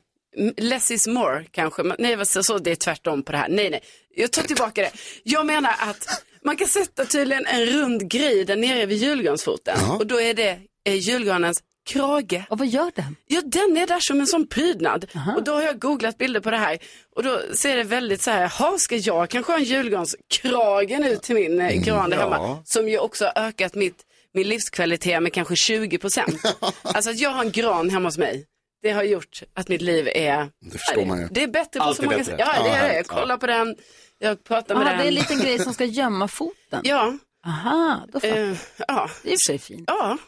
[0.57, 1.83] less is more kanske.
[1.83, 3.49] Men, nej, vad så, så det är tvärtom på det här.
[3.49, 3.81] Nej, nej,
[4.15, 4.93] jag tar tillbaka det.
[5.23, 9.79] Jag menar att man kan sätta tydligen en rund grej där nere vid julgransfoten.
[9.99, 12.45] Och då är det eh, julgranens krage.
[12.49, 13.17] Och vad gör den?
[13.27, 15.07] Ja, den är där som en sån prydnad.
[15.37, 16.79] Och då har jag googlat bilder på det här.
[17.17, 21.17] Och då ser det väldigt så här, ha ska jag kanske ha en julgranskrage nu
[21.17, 22.23] till min eh, gran där ja.
[22.23, 22.63] hemma.
[22.65, 23.97] Som ju också har ökat mitt,
[24.35, 26.43] min livskvalitet med kanske 20 procent.
[26.83, 28.47] alltså att jag har en gran hemma hos mig.
[28.83, 30.51] Det har gjort att mitt liv är...
[30.61, 31.29] Det förstår man ju.
[31.31, 32.31] Det är bättre på Allt så är många bättre.
[32.31, 32.41] sätt.
[32.41, 32.87] Ja, det Ja, är det.
[32.87, 33.09] Jag härligt.
[33.09, 33.77] kollar på den,
[34.19, 34.99] jag pratar med Aha, den.
[34.99, 36.81] det är en liten grej som ska gömma foten.
[36.85, 38.51] Ja, Aha, då fattar jag.
[38.51, 38.57] eh,
[38.89, 39.85] ja, Det är i och för sig fint.
[39.87, 40.19] ja.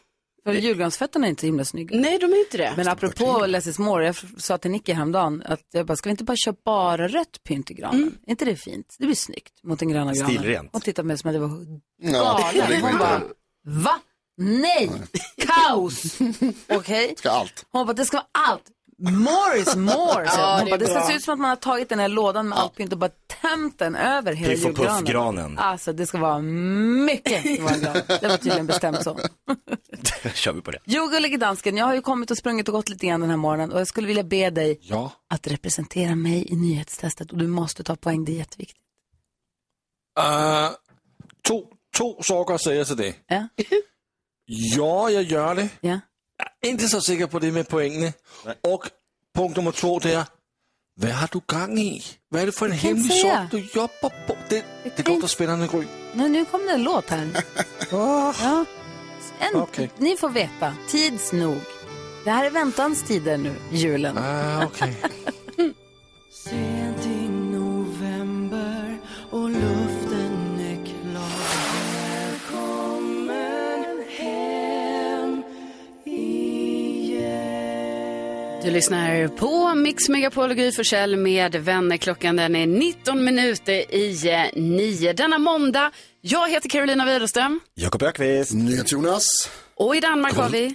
[0.44, 1.96] För julgransfötterna är inte så himla snygga.
[1.98, 2.72] Nej, de är inte det.
[2.76, 6.10] Men apropå Less is more, jag sa till Nicky häromdagen att jag bara, ska vi
[6.10, 8.18] inte bara köra bara rött pynt i granen?
[8.26, 8.96] Är inte det fint?
[8.98, 10.30] Det blir snyggt mot den gröna granen.
[10.34, 10.68] Stilrent.
[10.72, 11.50] Hon tittade på mig som att det var
[12.02, 12.80] Ja, det galen.
[12.80, 13.22] går Hon bara,
[13.66, 14.00] va?
[14.36, 14.90] Nej,
[15.38, 16.18] kaos.
[16.68, 17.14] Okej?
[17.18, 17.66] Ska allt.
[17.70, 18.62] Hon bara, det ska vara allt.
[18.98, 20.24] More is more.
[20.24, 20.64] Ja, hon.
[20.64, 22.48] Det bara, är det ska se ut som att man har tagit den här lådan
[22.48, 23.10] med allt pynt och bara
[23.42, 25.58] tömt den över hela Piff och puff-granen.
[25.58, 27.96] Alltså det ska vara mycket vår gran.
[28.20, 29.18] Det var tydligen bestämt så.
[30.34, 30.78] kör vi på det.
[30.84, 33.36] Jo, gullige dansken, jag har ju kommit och sprungit och gått lite grann den här
[33.36, 35.12] morgonen och jag skulle vilja be dig Ja.
[35.28, 38.80] att representera mig i nyhetstestet och du måste ta poäng, det är jätteviktigt.
[40.18, 40.70] Uh,
[41.42, 41.62] to,
[41.96, 43.14] to saker säger jag till dig.
[43.26, 43.48] Ja.
[44.46, 45.68] Ja, jag gör det.
[45.80, 46.00] Ja.
[46.60, 48.12] Jag är inte så säker på det med poängen.
[48.60, 48.90] Och
[49.34, 50.24] punkt nummer två det är,
[51.00, 52.02] vad har du gang i?
[52.28, 54.36] Vad är det för en hemlig sak du jobbar på?
[54.48, 54.64] Det,
[54.96, 55.84] det låter spännande, Gry.
[56.12, 57.44] Nu, nu kom det en låt här.
[57.90, 58.64] ja.
[59.40, 59.90] en, Okej.
[59.98, 61.60] Ni får veta, tids nog.
[62.24, 64.18] Det här är väntans tider nu, julen.
[64.18, 64.96] Ah, okej.
[78.74, 81.96] lyssnar på Mix Megapol och Gry Forssell med vänner.
[81.96, 85.90] Klockan den är 19 minuter i eh, nio denna måndag.
[86.20, 88.54] Jag heter Carolina Widerström Jakob Ökvist.
[88.54, 89.26] NyhetsJonas.
[89.76, 90.74] och i Danmark har vi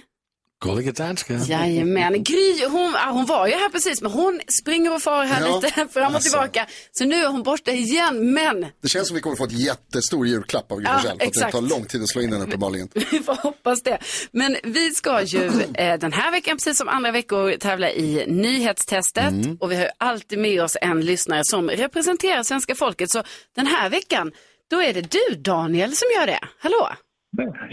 [0.60, 1.44] Gullige dansken.
[1.44, 2.22] Jajamän.
[2.24, 5.56] Gry, hon, ah, hon var ju här precis, men hon springer och far här Ja.
[5.56, 6.30] lite fram och Alltså.
[6.30, 6.66] tillbaka.
[6.92, 10.26] Så nu är hon borta igen, men Det känns som vi kommer få ett jättestor
[10.26, 12.88] julklapp av Gry Ja, för att det tar lång tid att slå in den uppenbarligen.
[12.94, 13.98] vi får hoppas det.
[14.32, 19.30] Men vi ska ju eh, den här veckan, precis som andra veckor, tävla i nyhetstestet.
[19.30, 19.56] Mm.
[19.60, 23.10] Och vi har ju alltid med oss en lyssnare som representerar svenska folket.
[23.10, 23.22] Så
[23.56, 24.32] den här veckan,
[24.70, 26.40] då är det du Daniel som gör det.
[26.58, 26.88] Hallå!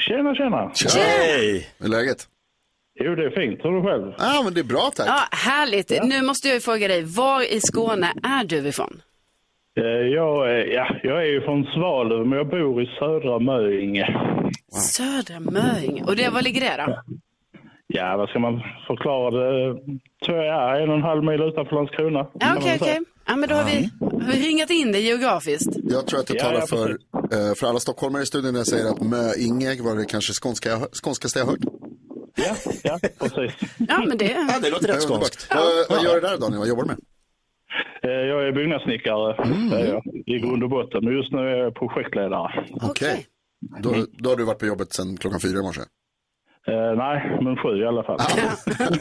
[0.07, 0.71] Tjena, tjena.
[1.01, 1.69] Hej!
[1.77, 2.27] Hur är läget?
[2.99, 3.59] Jo, det är fint.
[3.63, 4.13] Hur är du själv?
[4.17, 5.07] Ja, men det är bra tack.
[5.07, 6.03] Ja, härligt.
[6.03, 9.01] Nu måste jag ju fråga dig, var i Skåne är du ifrån?
[9.79, 14.07] Eh, Jag, är- ja, jag är ju från Svalöv, men jag bor i södra Möinge.
[14.71, 16.03] Södra Möinge.
[16.03, 17.01] Och det, var ligger det då?
[17.87, 19.79] Ja, vad ska man förklara det?
[20.25, 22.27] Tror jag är en och en halv mil utanför Landskrona.
[22.39, 22.99] Ja, okej, okej.
[23.27, 23.89] Ja, men då har vi,
[24.25, 25.69] har vi ringat in det geografiskt.
[25.83, 28.59] Jag tror att jag Ja, talar ja, för, eh, för alla stockholmare i studion när
[28.59, 31.59] jag säger att Möinge var det kanske skånska, hör- skånskaste jag hört.
[32.37, 33.69] Ja, ja, precis.
[33.77, 34.25] Ja, men det...
[34.25, 35.47] Ja, det låter rätt Ja, skånskt.
[35.55, 36.59] Vad, vad gör du där Daniel?
[36.59, 36.97] Vad jobbar du med?
[38.03, 39.87] Eh, Jag är byggnadssnickare Mm.
[39.87, 42.65] jag, i grund och botten, men just nu är jag projektledare.
[42.81, 43.25] Okej.
[43.83, 45.81] Då, då har du varit på jobbet sedan klockan fyra i morse.
[46.67, 48.17] Eh, nej, men sju i alla fall.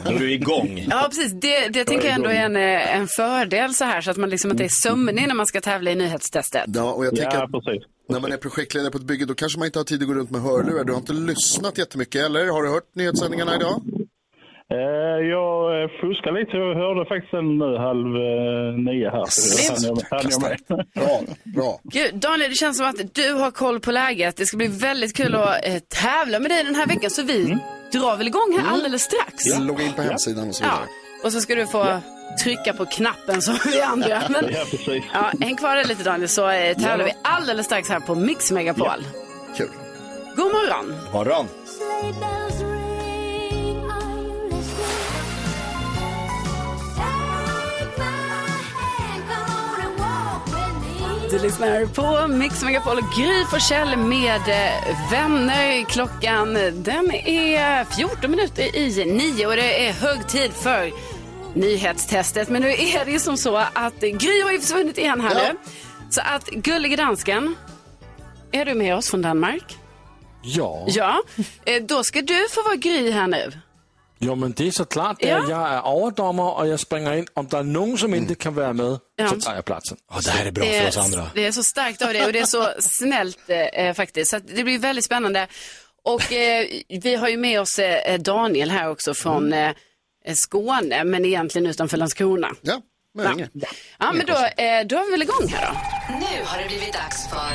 [0.05, 0.85] Då är du igång.
[0.89, 1.31] Ja, precis.
[1.33, 4.29] Det, det tänker jag ändå är en, eh, en fördel så här, så att man
[4.29, 6.63] liksom inte är sömnig när man ska tävla i nyhetstestet.
[6.67, 7.83] Ja, och jag tänker Ja, att precis.
[8.09, 10.13] när man är projektledare på ett bygge då kanske man inte har tid att gå
[10.13, 10.83] runt med hörlurar.
[10.83, 12.47] Du har inte lyssnat jättemycket eller?
[12.51, 13.81] Har du hört nyhetssändningarna idag?
[14.71, 14.77] Eh,
[15.27, 16.57] Jag eh, fuskar lite.
[16.57, 19.27] Jag hörde faktiskt en nu halv eh, nio här.
[20.41, 20.59] Med.
[20.95, 21.79] Bra, bra.
[21.83, 24.37] Gud, Daniel, det känns som att du har koll på läget.
[24.37, 27.57] Det ska bli väldigt kul att tävla med dig den här veckan, så vi
[27.93, 29.59] drar väl igång här alldeles strax.
[29.59, 30.79] Logga in på hemsidan och så vidare.
[30.81, 31.99] Ja, och så ska du få
[32.43, 34.21] trycka på knappen som vi andra.
[34.29, 35.03] Men, Ja, precis.
[35.13, 36.41] ja, häng kvar där lite Daniel, så
[36.77, 39.03] tävlar vi alldeles strax här på Mix Megapol.
[39.57, 39.69] Kul.
[40.35, 40.95] God morgon!
[41.13, 41.45] Morgon.
[51.31, 55.85] Du lyssnar på Mix Megapol och Gry Forssell med eh, vänner.
[55.89, 56.53] Klockan
[56.83, 60.91] den är 14 minuter i nio och det är hög tid för
[61.53, 62.49] nyhetstestet.
[62.49, 65.41] Men nu är det ju som så att Gry har ju försvunnit igen här Ja.
[65.53, 65.59] nu.
[66.09, 67.55] Så att gullige dansken,
[68.51, 69.77] är du med oss från Danmark?
[70.43, 70.85] Ja.
[70.87, 71.21] Ja,
[71.65, 73.51] eh, då ska du få vara Gry här nu.
[74.19, 75.17] Jo, men det är så klart.
[75.19, 75.45] Det Ja.
[75.49, 77.27] jag är överdomare och jag springer in.
[77.33, 79.29] Om det är någon som inte kan vara med Ja.
[79.29, 79.97] så tar jag platsen.
[80.11, 81.31] Ja, det här är bra det, för oss andra.
[81.35, 83.39] det är så starkt av dig och det är så snällt
[83.73, 84.31] eh, faktiskt.
[84.31, 85.47] Så att det blir väldigt spännande.
[86.03, 86.65] Och eh,
[87.03, 89.71] vi har ju med oss eh, Daniel här också från eh,
[90.35, 92.49] Skåne, men egentligen utanför Landskrona.
[92.61, 92.81] Ja,
[93.15, 93.49] Möinge.
[93.99, 95.73] Ja, men då, eh, då är vi väl igång här då.
[96.19, 97.49] Nu har det blivit dags för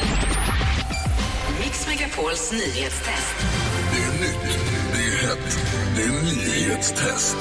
[1.61, 3.37] Mix Megapols nyhetstest.
[5.23, 5.59] Hett,
[5.97, 7.37] det är nyhetstest.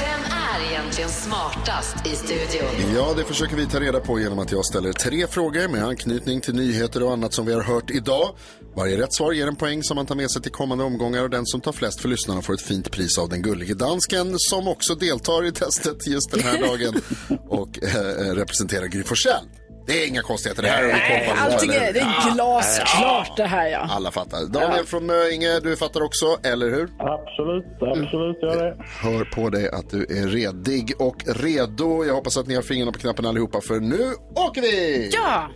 [0.00, 2.94] Vem är egentligen smartast i studion?
[2.94, 6.40] Ja, det försöker vi ta reda på genom att jag ställer tre frågor med anknytning
[6.40, 8.34] till nyheter och annat som vi har hört idag.
[8.76, 11.30] Varje rätt svar ger en poäng som man tar med sig till kommande omgångar och
[11.30, 14.68] den som tar flest för lyssnarna får ett fint pris av den gullige dansken som
[14.68, 17.00] också deltar i testet just den här dagen
[17.48, 19.44] och eh, representerar Gry Forssell.
[19.88, 21.40] Det är inga konstigheter, det här på.
[21.40, 23.86] Allting är, det är glasklart det här ja.
[23.90, 24.46] Alla fattar.
[24.46, 26.90] Daniel från Möinge, du fattar också, eller hur?
[26.98, 28.76] Absolut, absolut gör det.
[29.02, 32.04] Hör på dig att du är redig och redo.
[32.04, 35.10] Jag hoppas att ni har fingrarna på knappen allihopa för nu åker vi!
[35.12, 35.50] Ja!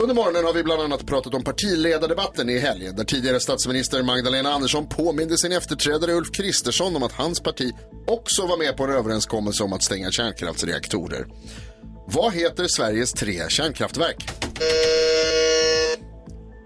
[0.00, 4.50] Under morgonen har vi bland annat pratat om partiledardebatten i helgen där tidigare statsminister Magdalena
[4.52, 7.72] Andersson påminde sin efterträdare Ulf Kristersson om att hans parti
[8.06, 11.26] också var med på en överenskommelse om att stänga kärnkraftsreaktorer.
[12.06, 14.30] Vad heter Sveriges tre kärnkraftverk?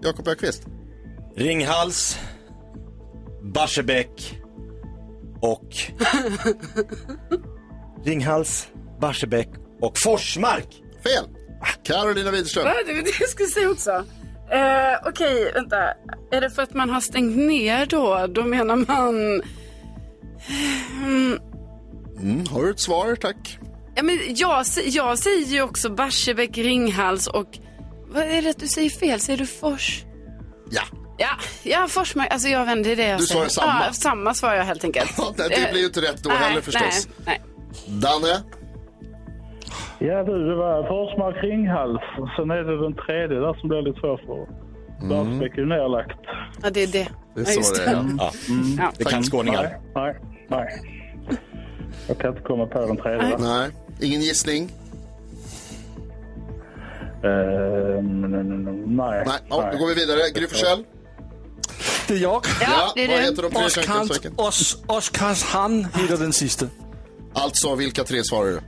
[0.03, 0.63] Jakob Ökvist.
[1.35, 2.19] Ringhals,
[3.53, 4.39] Barsebäck
[5.41, 5.75] och...
[8.05, 8.67] Ringhals,
[9.01, 9.49] Barsebäck
[9.81, 10.67] och Forsmark.
[11.03, 11.25] Fel.
[11.83, 12.63] Carolina Widerström.
[12.65, 12.73] Va?
[12.87, 13.91] Det var det jag skulle säga också.
[14.51, 15.77] Eh, Okej, vänta.
[16.31, 18.27] Är det för att man har stängt ner då?
[18.29, 19.41] Då menar man...
[21.03, 21.39] Mm,
[22.21, 23.59] Mm, har du ett svar, tack?
[23.95, 27.57] Ja, men jag, jag säger ju också Barsebäck, Ringhals och...
[28.07, 29.19] Vad är det att du säger fel?
[29.19, 30.03] Säger du Fors?
[30.71, 30.81] Ja.
[31.17, 31.27] Ja,
[31.63, 32.27] ja Forsmark.
[32.31, 33.83] Alltså jag vänder det jag Du svarar samma.
[33.87, 35.13] Ja, samma svar jag helt enkelt.
[35.17, 37.07] Ja, nej, det blir ju inte rätt då Nej, heller förstås.
[37.25, 37.41] Nej,
[37.85, 38.01] nej.
[38.01, 38.43] Danne?
[39.99, 42.01] Ja du, det var Forsmark Ringhals.
[42.35, 44.47] Sen är det den tredje där som blir lite svår för.
[45.09, 46.19] Barsebäck är ju nerlagt.
[46.63, 47.07] Ja, det är det.
[47.35, 47.93] Det är Ja, så just det är.
[48.17, 48.31] Ja.
[48.77, 48.91] Ja.
[48.97, 49.63] Det kan skåningar.
[49.63, 50.15] Nej, nej,
[50.49, 51.00] nej.
[52.11, 53.37] Jag kan inte komma på den tredje.
[53.37, 53.69] Nej.
[54.01, 54.71] Ingen gissning?
[57.23, 59.23] Eh, nej.
[59.25, 60.29] Nej, ja, då går vi vidare.
[60.33, 60.83] Gry Forssell?
[62.07, 62.45] Det är jag.
[62.61, 64.33] Ja, det är vad heter de tre kärnkraftverken?
[64.37, 66.65] Os, Oskarshamn heter den sista.
[67.33, 68.61] Alltså, vilka tre svarar du?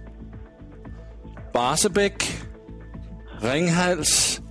[1.53, 2.37] Barsebäck,
[3.41, 4.41] Ringhals,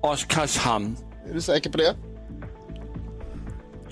[0.00, 0.96] Oskarshamn.
[1.30, 1.94] Är du säker på det?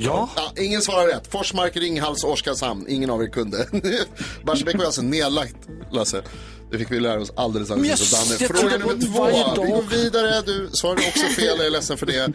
[0.02, 0.28] Ja.
[0.56, 1.26] ingen svarar rätt.
[1.26, 2.86] Forsmark, Ringhals, Oskarshamn.
[2.88, 3.66] Ingen av er kunde.
[4.44, 5.56] Barsebäck var alltså nedlagt,
[5.92, 6.22] Lasse.
[6.70, 8.48] Det fick vi lära oss alldeles alldeles Danne.
[8.48, 9.26] Fråga nummer två.
[9.62, 10.42] Vi går vidare.
[10.46, 11.54] Du svarade också fel.
[11.58, 12.32] Jag är ledsen för det.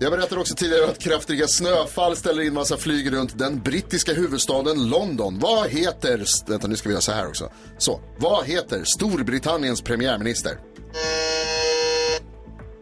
[0.00, 4.88] Jag berättade också tidigare att kraftiga snöfall ställer in massa flyg runt den brittiska huvudstaden
[4.88, 5.38] London.
[5.38, 6.24] Vad heter...
[6.50, 7.50] Vänta, nu ska vi göra så här också.
[7.78, 10.58] Så, vad heter Storbritanniens premiärminister?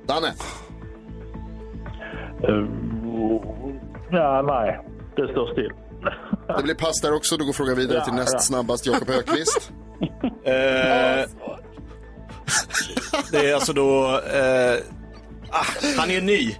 [0.06, 0.34] Danne?
[2.48, 2.84] Eh,
[4.14, 4.80] Ja, nej.
[5.16, 5.70] Det står still.
[6.56, 7.36] Det blir pass där också.
[7.36, 8.38] Då går frågan vidare Ja, till näst ja.
[8.38, 9.70] snabbast, Jakob Högqvist.
[10.44, 11.24] Eh,
[13.32, 14.04] det är alltså då...
[14.20, 14.76] Eh,
[15.50, 15.64] ah,
[15.98, 16.56] han är ny.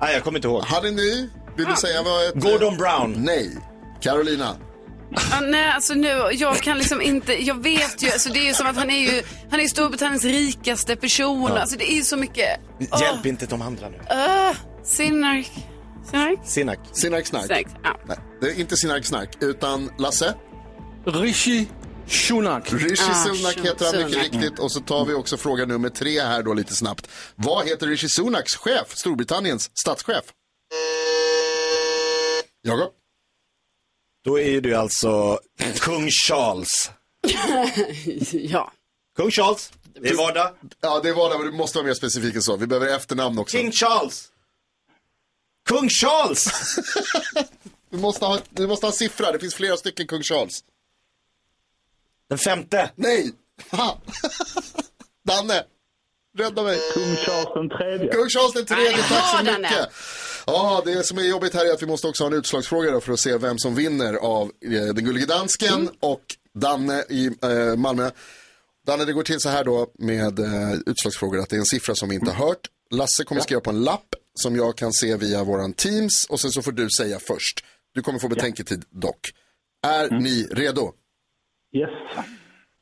[0.00, 0.62] Nej, jag kommer inte ihåg.
[0.64, 1.28] Han är ny.
[1.56, 2.34] Vill du säga vad ett...
[2.34, 3.14] Gordon Brown.
[3.18, 3.56] Nej.
[4.00, 4.56] Carolina.
[5.32, 8.52] Ah, nej, alltså nu, jag kan liksom inte, jag vet ju, alltså det är ju
[8.54, 11.50] som att han är ju, han är ju Storbritanniens rikaste person.
[11.54, 11.58] Ja.
[11.60, 12.60] Alltså det är ju så mycket,
[12.92, 13.02] Åh.
[13.02, 13.96] Hjälp inte de andra nu.
[13.96, 15.50] uh, Sinark.
[16.10, 16.38] Sinark?
[16.44, 16.78] Sinak.
[16.92, 17.46] Sinark Snark.
[17.46, 17.96] Snark, ja.
[18.06, 20.34] Nej, det är inte Sinark Snark, utan Lasse.
[21.04, 21.66] Rishi
[22.08, 22.72] Sunak.
[22.72, 24.58] Rishi Ah, Sunak heter han mycket riktigt.
[24.58, 27.08] Och så tar vi också fråga nummer tre här då lite snabbt.
[27.34, 30.24] Vad heter Rishi Sunaks chef, Storbritanniens statschef?
[32.62, 32.92] Jakob?
[34.24, 35.38] Då är det alltså
[35.80, 36.90] kung Charles.
[38.32, 38.72] ja.
[39.16, 39.72] Kung Charles.
[40.00, 40.50] Det är vardag.
[40.80, 42.56] Ja, det är vardag, men du måste vara mer specifik än så.
[42.56, 43.56] Vi behöver efternamn också.
[43.56, 44.28] King Charles.
[45.66, 46.48] Kung Charles!
[47.90, 50.64] du, måste ha, du måste ha en siffra, det finns flera stycken kung Charles.
[52.28, 52.90] Den femte.
[52.94, 53.32] Nej!
[53.70, 53.98] Fan.
[55.26, 55.62] Danne!
[56.38, 56.78] Rädda mig.
[56.94, 58.12] Kung Charles den tredje.
[58.12, 59.88] Kung Charles den tredje, tack så mycket.
[60.46, 63.00] Ja, det som är jobbigt här är att vi måste också ha en utslagsfråga då
[63.00, 65.88] för att se vem som vinner av eh, Den gullige dansken Mm.
[66.00, 66.22] och
[66.54, 68.10] Danne i eh, Malmö.
[68.86, 71.94] Danne, det går till så här då med eh, utslagsfrågor att det är en siffra
[71.94, 72.68] som vi inte har hört.
[72.90, 76.50] Lasse kommer skriva på en lapp som jag kan se via våran Teams och sen
[76.50, 77.64] så får du säga först.
[77.94, 79.20] Du kommer få betänketid dock.
[79.82, 80.82] Är ni redo?
[80.82, 80.92] Mm.
[81.72, 82.26] Yes.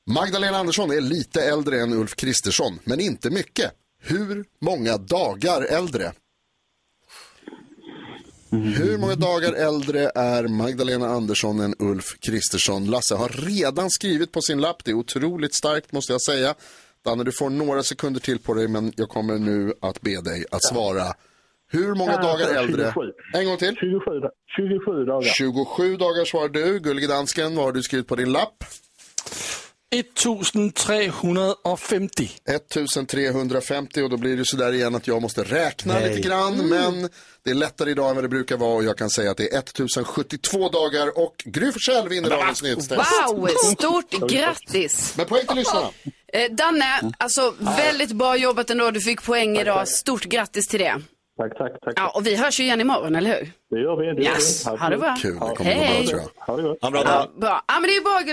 [0.06, 3.72] Magdalena Andersson är lite äldre än Ulf Kristersson, men inte mycket.
[3.98, 6.12] Hur många dagar äldre?
[8.50, 12.86] Hur många dagar äldre är Magdalena Andersson än Ulf Kristersson?
[12.86, 14.84] Lasse har redan skrivit på sin lapp.
[14.84, 16.54] Det är otroligt starkt måste jag säga.
[17.04, 20.44] Danne, du får några sekunder till på dig, men jag kommer nu att be dig
[20.50, 21.14] att svara.
[21.72, 22.92] Hur många dagar äldre?
[22.94, 23.12] 27.
[23.34, 23.76] En gång till.
[23.76, 24.00] 27,
[24.56, 25.28] 27 dagar.
[25.28, 26.78] 27 dagar svarar du.
[26.78, 28.64] Gullige dansken, vad har du skrivit på din lapp?
[29.94, 32.30] 1350.
[32.48, 36.08] 1350 och då blir det sådär igen att jag måste räkna Nej.
[36.08, 36.68] lite grann.
[36.68, 37.08] Men
[37.44, 39.54] det är lättare idag än vad det brukar vara och jag kan säga att det
[39.54, 43.00] är 1072 dagar och Gry Forssell vinner dagens nyhetstest.
[43.34, 45.14] Wow, stort grattis!
[45.16, 45.88] Men poäng till lyssnarna.
[46.32, 48.90] Eh, Danne, alltså väldigt bra jobbat ändå.
[48.90, 49.88] Du fick poäng idag.
[49.88, 51.00] Stort grattis till det.
[51.38, 51.92] Tack, tack, tack.
[51.96, 53.52] Ja, och vi hörs ju igen imorgon, eller hur?
[53.70, 54.06] Det gör vi.
[54.06, 54.66] Det gör Yes.
[54.66, 54.70] vi.
[54.76, 55.16] Ha det bra.
[55.22, 55.98] Kul, det kommer gå Hej.
[56.02, 56.46] bra tror jag.
[56.46, 56.78] Ha det gott.
[56.80, 57.64] Ja, bra, Ja, bra.
[57.68, 58.26] Ja, men det är bra Ett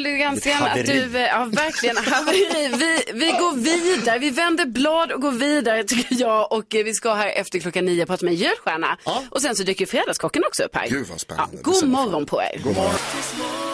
[0.79, 2.67] att du, eh, ja verkligen haveri.
[2.77, 6.93] Vi, vi går vidare, vi vänder blad och går vidare tycker jag och eh, vi
[6.93, 8.97] ska här efter klockan nio prata med en julstjärna.
[9.29, 10.87] Och sen så dyker Fredagskocken också upp här.
[10.87, 11.55] Gud vad spännande.
[11.57, 12.59] Ja, god morgon på er.
[12.63, 13.70] God morgon.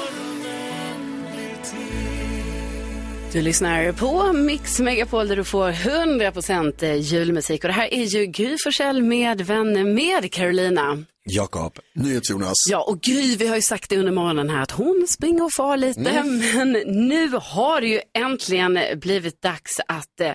[3.33, 8.25] Du lyssnar på Mix Megapol där du får 100% julmusik och det här är ju
[8.25, 11.03] Gry Forssell med vänner med Carolina.
[11.29, 11.79] Jakob.
[11.95, 12.53] NyhetsJonas.
[12.69, 15.53] Ja, och Gry, vi har ju sagt det under morgonen här att hon springer och
[15.53, 16.37] far lite, Mm.
[16.55, 16.71] men
[17.07, 20.31] nu har det ju äntligen blivit dags att eh,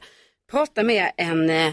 [0.50, 1.72] prata med en, eh,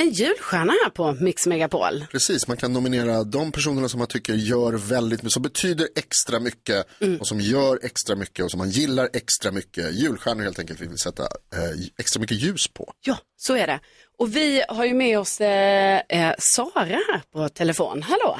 [0.00, 2.04] en julstjärna här på Mix Megapol.
[2.10, 6.40] Precis, man kan nominera de personerna som man tycker gör väldigt mycket, som betyder extra
[6.40, 6.86] mycket
[7.20, 9.94] och som gör extra mycket och som man gillar extra mycket.
[9.94, 12.92] Julstjärnor helt enkelt vi vill sätta eh, extra mycket ljus på.
[13.00, 13.80] Ja, så är det.
[14.18, 18.02] Och vi har ju med oss eh, eh, Sara här på telefon.
[18.02, 18.36] Hallå!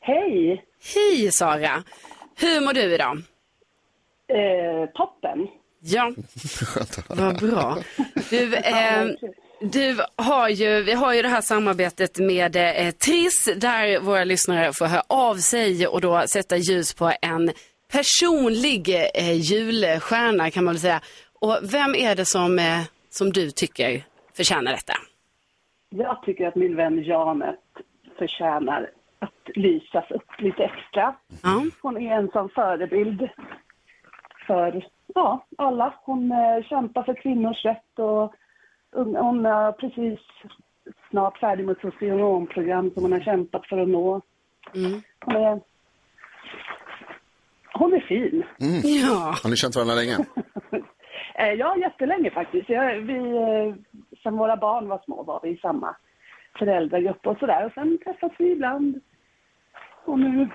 [0.00, 0.64] Hej!
[0.94, 1.84] Hej Sara!
[2.36, 3.22] Hur mår du idag?
[4.28, 5.38] Eh, toppen.
[5.80, 6.12] Ja,
[7.08, 7.78] vad bra.
[8.30, 9.06] Du, eh,
[9.72, 14.72] du har ju, vi har ju det här samarbetet med eh, Triss där våra lyssnare
[14.72, 17.50] får höra av sig och då sätta ljus på en
[17.92, 21.00] personlig eh, julstjärna kan man väl säga.
[21.40, 24.02] Och vem är det som, eh, som du tycker
[24.36, 24.94] förtjänar detta?
[25.90, 27.60] Jag tycker att min vän Janet
[28.18, 31.14] förtjänar att lysas upp lite extra.
[31.82, 33.28] Hon är en sån förebild
[34.46, 35.94] för ja, alla.
[36.02, 38.34] Hon eh, kämpar för kvinnors rätt och
[38.94, 40.20] hon, är precis
[41.10, 44.20] snart färdig med socionomprogram som hon har kämpat för att nå.
[45.24, 45.60] Hon är,
[47.72, 48.44] hon är fin.
[48.60, 48.80] Mm.
[48.82, 49.34] Ja.
[49.42, 50.16] Har ni känt varandra länge?
[51.34, 52.68] Eh, Ja, jättelänge faktiskt.
[52.68, 53.74] Jag, vi, eh,
[54.22, 55.96] sen våra barn var små var vi i samma
[56.58, 57.66] föräldragrupp och sådär.
[57.66, 59.00] Och sen träffas vi ibland.
[60.04, 60.48] Och nu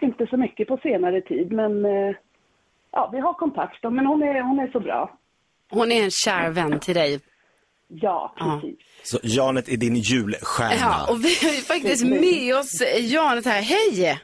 [0.00, 2.14] inte så mycket på senare tid, men eh,
[2.90, 3.82] ja, vi har kontakt.
[3.82, 5.18] Men hon är, hon är så bra.
[5.70, 7.20] Hon är en kär vän till dig.
[7.94, 8.78] Ja, precis.
[9.02, 10.74] Så Janet är din julstjärna.
[10.80, 13.62] Ja, och vi har ju faktiskt med oss Janet här.
[13.62, 13.90] Hej!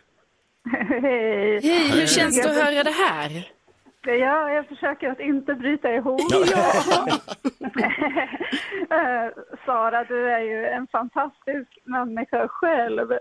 [1.03, 1.61] Hej!
[1.63, 3.49] Hej, hur känns det att höra det här?
[4.07, 6.21] Ja, jag försöker att inte bryta ihop.
[8.91, 9.29] Eh,
[9.67, 13.13] Sara, du är ju en fantastisk människa själv.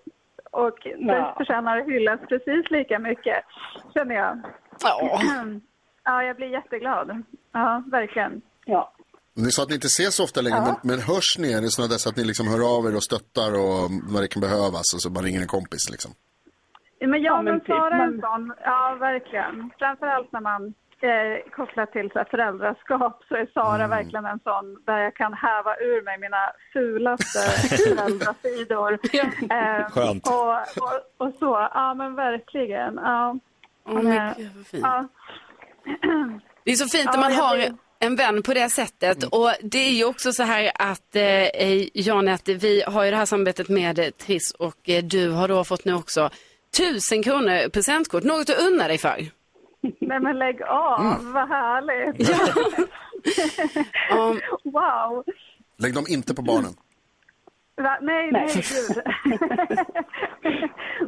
[0.52, 1.34] Och du Ja.
[1.38, 3.44] förtjänar att hyllas precis lika mycket,
[3.94, 4.40] känner jag.
[4.84, 5.22] Ja.
[6.10, 7.24] Ja, jag blir jätteglad.
[7.54, 8.42] Ja, verkligen.
[8.66, 8.94] Ja.
[9.46, 10.64] Ni sa att ni inte ses så ofta längre, Ja.
[10.66, 11.54] men, men hörs ni?
[11.54, 14.24] Är det sådana där så att ni liksom hör av er och stöttar och vad
[14.24, 16.12] det kan behövas och så bara ringer en kompis liksom?
[17.02, 19.72] Men Ja, jag men men typ, Sara är en sån, ja verkligen.
[19.80, 20.62] Framförallt när man
[21.10, 23.90] eh, kopplar till så här, föräldraskap så är Sara Mm.
[23.90, 27.40] verkligen en sån där jag kan häva ur mig mina fulaste
[27.78, 28.92] föräldrasidor.
[28.94, 30.28] Eh, Skönt.
[30.28, 30.52] Och,
[30.84, 32.96] och, och så, ja men verkligen.
[32.96, 33.36] Ja.
[33.86, 34.84] Åh, men Eh, gud, vad fint.
[34.86, 35.08] ja.
[36.64, 37.58] Det är så fint när Ja, man jag har
[38.00, 39.24] en vän på det sättet.
[39.24, 43.26] Och det är ju också så här att eh, Janet, vi har ju det här
[43.26, 46.30] samarbetet med eh, Triss och eh, du har då fått nu också
[46.78, 49.26] tusen kronor presentkort, något att unna dig för.
[50.00, 51.34] Nej men lägg av, Mm.
[51.34, 52.30] vad härligt.
[54.64, 55.24] wow.
[55.78, 56.74] Lägg dem inte på barnen.
[57.78, 57.98] Va?
[58.02, 58.46] Nej, Nej.
[58.56, 59.04] nej, gud.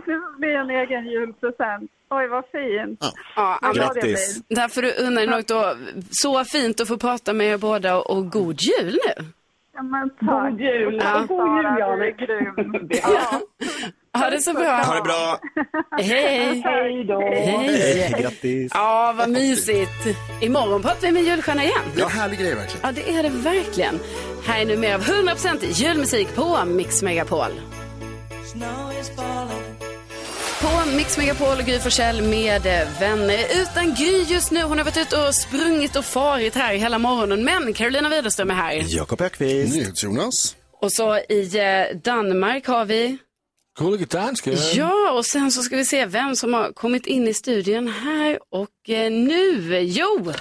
[0.05, 1.91] det blir en egen julpresent.
[2.09, 2.99] Oj, vad fint.
[3.35, 4.43] Ja, jag Grattis.
[4.47, 4.55] blir.
[4.55, 5.75] Där får du unna dig något då.
[6.11, 9.25] Så fint att få prata med er båda och, god jul nu.
[9.73, 10.51] Ja, men tack.
[10.51, 10.99] God jul.
[11.03, 11.25] Ja.
[11.27, 12.89] God jul, grym.
[12.91, 13.41] Ja.
[14.13, 14.71] Ha det så bra.
[14.71, 15.39] Ha det bra.
[15.97, 16.61] Hej.
[16.65, 17.19] Hej då.
[17.21, 18.15] Hej.
[18.21, 18.71] Grattis.
[18.75, 20.17] Ja, vad mysigt.
[20.41, 21.81] Imorgon pratar vi med julstjärna igen.
[21.97, 22.79] Ja, härlig grej verkligen.
[22.83, 23.99] Ja, det är det verkligen.
[24.43, 27.51] Här är nu mer av 100% julmusik på Mix Megapol.
[30.61, 33.61] På Mix Megapol och Gry Forssell med eh, vänner.
[33.61, 34.61] Utan Gry just nu.
[34.63, 37.43] Hon har varit ute och sprungit och farit här hela morgonen.
[37.43, 38.83] Men Carolina Widerström är här.
[38.87, 39.75] Jakob Ökvist.
[39.75, 40.55] NyhetsJonas.
[40.81, 43.17] Och så i eh, Danmark har vi...
[43.79, 44.51] Gullige danske.
[44.73, 48.39] Ja, och sen så ska vi se vem som har kommit in i studion här.
[48.51, 50.33] Och eh, nu, jo!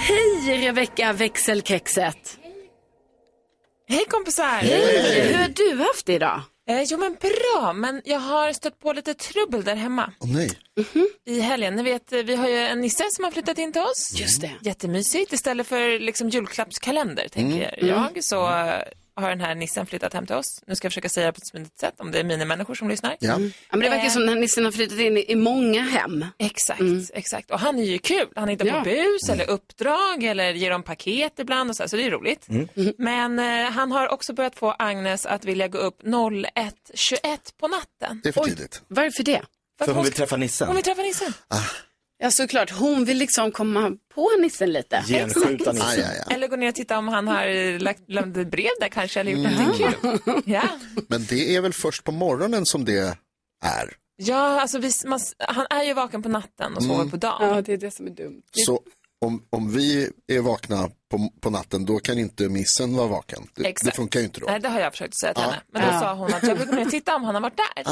[0.00, 2.38] Hej Rebecka växelkexet!
[3.88, 4.44] Hej kompisar!
[4.58, 5.20] Hej!
[5.28, 6.42] Hur har du haft det idag?
[6.70, 10.12] Eh, jo men bra, men jag har stött på lite trubbel där hemma.
[10.20, 10.50] Åh nej.
[11.26, 13.82] I helgen, ni vet, eh, vi har ju en nisse som har flyttat in till
[13.82, 14.12] oss.
[14.14, 14.50] Just det.
[14.62, 15.32] Jättemysigt.
[15.32, 17.88] Istället för liksom julklappskalender, tänker Mm.
[18.14, 18.82] jag, så eh,
[19.20, 20.62] har den här nissen flyttat hem till oss.
[20.66, 22.88] Nu ska jag försöka säga det på ett smidigt sätt, om det är minimänniskor som
[22.88, 23.16] lyssnar.
[23.20, 23.28] Ja.
[23.30, 23.38] Ja,
[23.70, 24.10] men det verkar Eh.
[24.10, 26.24] som den här nissen har flyttat in i många hem.
[26.38, 26.80] Exakt,
[27.14, 27.50] exakt.
[27.50, 28.28] Och han är ju kul.
[28.36, 28.72] Han hittar Ja.
[28.78, 32.10] på bus eller uppdrag eller ger dem paket ibland och så, här, så det är
[32.10, 32.46] roligt.
[32.98, 38.20] Men eh, han har också börjat få Agnes att vilja gå upp 01.21 på natten.
[38.22, 38.82] Det är för tidigt.
[38.88, 39.42] Varför det?
[39.84, 40.74] För hon vill träffa Hon nissen.
[40.74, 41.32] vill träffa nissen.
[42.22, 42.70] Ja, såklart.
[42.70, 45.04] Hon vill liksom komma på nissen lite.
[45.08, 45.88] Genskjuta nissen.
[45.88, 46.34] aj, aj.
[46.34, 49.32] Eller gå ner och titta om han har lagt, lämnat ett brev där kanske eller
[49.32, 50.42] gjort någonting kul.
[50.46, 50.62] Ja,
[51.08, 52.98] Men det är väl först på morgonen som det
[53.62, 53.94] är.
[54.16, 57.48] ja alltså vi, man, han är ju vaken på natten och sover på dagen.
[57.48, 58.42] Ja, det är det som är dumt.
[58.52, 58.80] Så
[59.24, 63.42] om, om vi är vakna på, på natten, då kan inte missen vara vaken.
[63.54, 63.96] Det, det Exakt.
[63.96, 64.46] funkar ju inte då.
[64.46, 65.60] Nej, det har jag försökt säga till henne.
[65.72, 66.00] Men då Ja.
[66.00, 67.84] sa hon att jag vill gå ner och titta om han har varit där.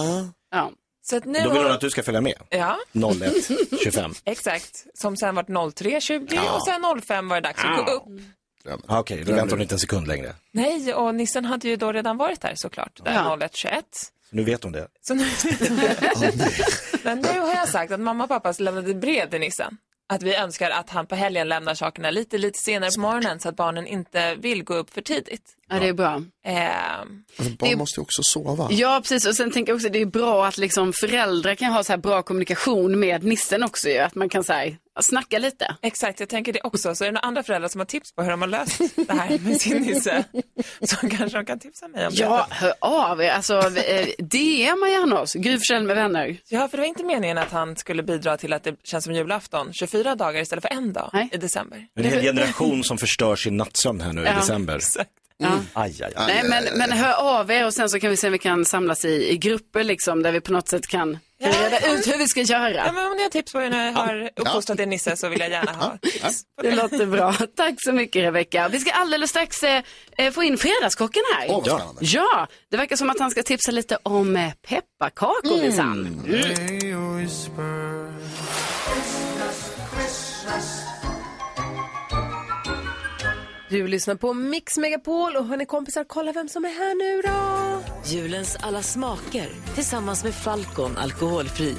[0.50, 0.70] Ja.
[1.10, 2.34] Så att nu Då vill hon har- att du ska följa med.
[2.50, 4.14] Ja, 01.25.
[4.24, 4.84] exakt.
[4.94, 6.52] Som sen vart 03.20 Ja.
[6.56, 8.02] och sen 05 var det dags att gå upp.
[8.86, 10.34] Ah, Okej, då väntar hon inte en sekund längre.
[10.52, 13.00] Nej, och nissen hade ju då redan varit där såklart.
[13.04, 13.36] Där Ja.
[13.36, 13.82] 01.21.
[14.30, 14.88] Så nu vet hon det.
[15.00, 15.24] Så nu...
[17.02, 19.76] Men nu har jag sagt att mamma och pappa lämnade brev till nissen.
[20.08, 23.48] Att vi önskar att han på helgen lämnar sakerna lite, lite senare på morgonen så
[23.48, 25.42] att barnen inte vill gå upp för tidigt.
[25.70, 26.22] Ja, det är bra.
[26.46, 28.68] Ehm, Alltså, barn måste ju också sova.
[28.70, 29.26] Ja, precis.
[29.26, 31.92] Och sen tänker jag också att det är bra att liksom föräldrar kan ha så
[31.92, 33.98] här bra kommunikation med nissen också ju.
[33.98, 35.76] Att man kan så här, snacka lite.
[35.82, 36.94] exakt, jag tänker det också.
[36.94, 39.12] Så är det några andra föräldrar som har tips på hur de har löst det
[39.12, 40.24] här med sin nisse
[40.82, 42.54] så kanske de kan tipsa mig om Ja, det.
[42.54, 43.30] hör av er.
[43.30, 45.32] Alltså, eh, DMa gärna oss.
[45.34, 46.36] Gry med vänner.
[46.48, 49.14] Ja, för det var inte meningen att han skulle bidra till att det känns som
[49.14, 51.28] julafton 24 dagar istället för en dag Nej.
[51.32, 51.86] i december.
[51.94, 54.34] En hel generation som förstör sin nattsömn här nu i Ja.
[54.36, 54.76] december.
[54.76, 55.10] Exakt.
[55.40, 55.60] Ja.
[55.72, 56.26] Aj, aj, aj.
[56.26, 58.64] Nej, men, men hör av er och sen så kan vi se om vi kan
[58.64, 62.28] samlas i, i grupper liksom där vi på något sätt kan reda ut hur vi
[62.28, 62.70] ska göra.
[62.74, 65.40] Ja, men om ni har tips på hur ni har uppfostrat er Nisse så vill
[65.40, 66.42] jag gärna ha tips.
[66.62, 67.32] Det låter bra.
[67.56, 68.68] Tack så mycket Rebecka.
[68.68, 69.82] Vi ska alldeles strax eh,
[70.18, 71.48] eh, få in Fredagskocken här.
[71.48, 72.00] Vad spännande.
[72.00, 76.22] ja, det verkar som att han ska tipsa lite om eh, pepparkakor minsann.
[76.26, 77.68] Mm.
[83.70, 87.82] Du lyssnar på Mix Megapol och hörni kompisar, kolla vem som är här nu då.
[88.14, 91.74] Julens alla smaker tillsammans med Falcon alkoholfri.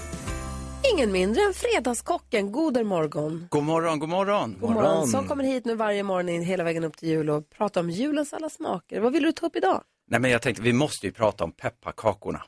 [0.93, 2.51] Ingen mindre än Fredagskocken.
[2.51, 3.47] God morgon.
[3.49, 4.57] God morgon, god morgon.
[4.59, 5.07] God morgon.
[5.07, 7.89] Som kommer hit nu varje morgon in hela vägen upp till jul och pratar om
[7.89, 8.99] julens alla smaker.
[8.99, 9.83] Vad vill du ta upp idag?
[10.11, 12.41] Nej, men jag tänkte, vi måste ju prata om pepparkakorna.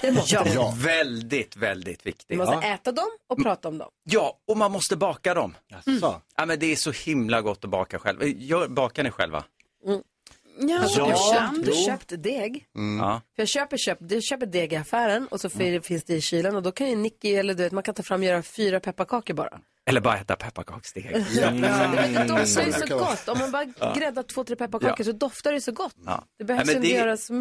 [0.00, 0.72] Det måste ja.
[0.76, 0.82] vi.
[0.86, 2.26] Väldigt, väldigt viktigt.
[2.28, 2.62] Vi måste ja.
[2.74, 3.90] äta dem och prata om dem.
[4.04, 5.54] ja, och man måste baka dem.
[5.86, 5.98] Mm.
[6.36, 8.22] Ja, men det är så himla gott att baka själv.
[8.24, 9.44] Gör, bakar ni själva?
[9.84, 11.84] Ja, Alltså, jag Ja, köpt, jo.
[11.86, 12.66] köpt deg.
[13.00, 13.20] Ja.
[13.36, 16.56] För jag köper, köper, jag köper deg i affären och så finns det i kylen
[16.56, 18.80] och då kan ju Nicky, eller du vet, man kan ta fram och göra fyra
[18.80, 19.60] pepparkakor bara.
[19.86, 21.04] Eller bara äta pepparkaksdeg.
[21.40, 21.60] Men
[22.14, 22.98] det doftar ju så Mm.
[22.98, 23.28] gott.
[23.28, 23.94] Om man bara Ja.
[23.98, 25.04] gräddar två, tre pepparkakor Ja.
[25.04, 25.94] så doftar det så gott.
[26.06, 26.24] Ja.
[26.38, 27.32] Det behövs inte det- göra så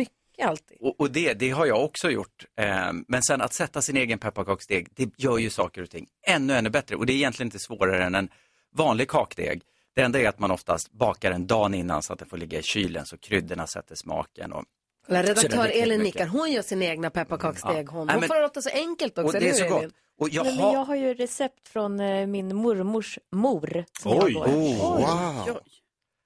[0.42, 0.78] mycket alltid.
[0.82, 2.46] Och, och det, det har jag också gjort.
[2.60, 6.54] Eh, men sen att sätta sin egen pepparkaksdeg, det gör ju saker och ting ännu,
[6.54, 6.96] ännu bättre.
[6.96, 8.30] Och det är egentligen inte svårare än en
[8.76, 9.62] vanlig kakdeg.
[9.96, 12.60] Det enda är att man oftast bakar en dag innan så att det får ligga
[12.60, 14.54] i kylen så kryddorna sätter smaken.
[14.54, 14.64] Och...
[15.08, 16.28] Kolla, redaktör Elin nickar.
[16.28, 17.90] Hon gör sin egna pepparkaksdeg.
[17.90, 19.38] Hon, Nej, hon men- får det låta så enkelt också.
[19.38, 19.94] Och det är så gott.
[20.20, 20.74] Och jag Nej, har...
[20.74, 23.86] jag har ju recept från eh, min mormors mor.
[24.06, 25.04] Oj, jag oh, Oj.
[25.04, 25.62] wow.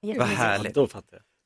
[0.02, 0.20] Jättemysigt.
[0.20, 0.78] Vad härligt.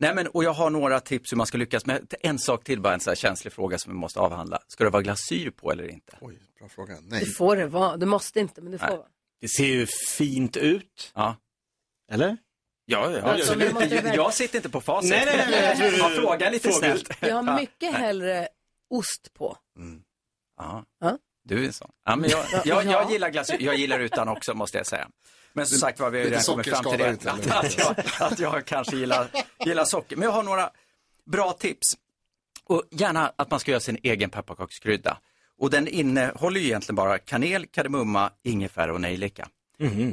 [0.02, 2.82] Nej, men, och jag har några tips hur man ska lyckas med en sak till,
[2.82, 4.60] bara en så här känslig fråga som vi måste avhandla.
[4.68, 6.18] Ska det vara glasyr på eller inte?
[6.22, 6.98] Oj, bra fråga.
[7.02, 7.98] Det får det vara.
[7.98, 8.98] Det måste inte, men det får Nej.
[8.98, 9.08] vara.
[9.42, 9.88] Det ser ju
[10.18, 11.12] fint ut.
[11.16, 11.36] Ja.
[12.12, 12.38] Eller?
[12.86, 15.10] Ja, ja Alltså, väl- Jag sitter inte på facit.
[15.12, 15.98] Nej, nej, nej, nej.
[16.00, 17.10] Jag frågar lite snällt.
[17.20, 18.48] Jag har mycket hellre
[18.90, 19.58] ost på.
[20.58, 20.86] Ja.
[21.00, 21.18] Ja.
[21.50, 21.92] Du är en sån.
[22.06, 23.58] Ja, men jag, jag, jag gillar glasyr.
[23.60, 25.08] Jag gillar utan också, måste jag säga.
[25.54, 27.10] Men som sagt var, vi har ju redan kommit fram till det.
[27.10, 29.28] inte, Att, att, jag, att jag kanske gillar,
[29.66, 30.16] gillar socker.
[30.16, 30.70] Men jag har några
[31.26, 31.88] bra tips.
[32.64, 35.18] Och gärna att man ska göra sin egen pepparkakskrydda.
[35.60, 39.48] Och den innehåller ju egentligen bara kanel, kardemumma, ingefära och nejlika.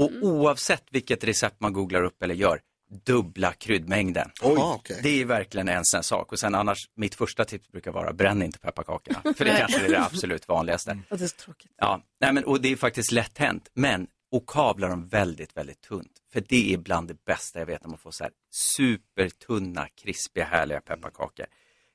[0.01, 2.61] Och oavsett vilket recept man googlar upp eller gör,
[2.91, 4.31] dubbla kryddmängden.
[4.43, 4.57] Oj.
[4.59, 4.81] Ah.
[5.03, 6.33] Det är verkligen en sån sak.
[6.33, 9.23] Och sen annars, mitt första tips brukar vara bränn inte pepparkakorna.
[9.37, 10.99] För det kanske är det absolut vanligaste.
[11.11, 11.73] Och det är så tråkigt.
[11.77, 13.71] Ja, nej men, och det är faktiskt lätt hänt.
[13.75, 16.13] Men, och kavla dem väldigt, väldigt tunt.
[16.33, 20.45] För det är bland det bästa jag vet när man får så här supertunna, krispiga,
[20.45, 21.47] härliga pepparkakor.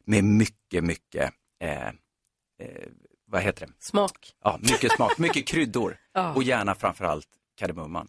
[0.06, 1.94] Med mycket, mycket, eh, eh,
[3.28, 3.74] vad heter det?
[3.80, 4.34] Smak.
[4.44, 5.98] Ja, mycket smak, mycket kryddor.
[6.14, 6.34] Ja.
[6.34, 8.08] Och gärna framförallt kardemumman.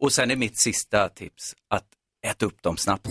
[0.00, 1.86] Och sen är mitt sista tips att
[2.26, 3.08] äta upp dem snabbt.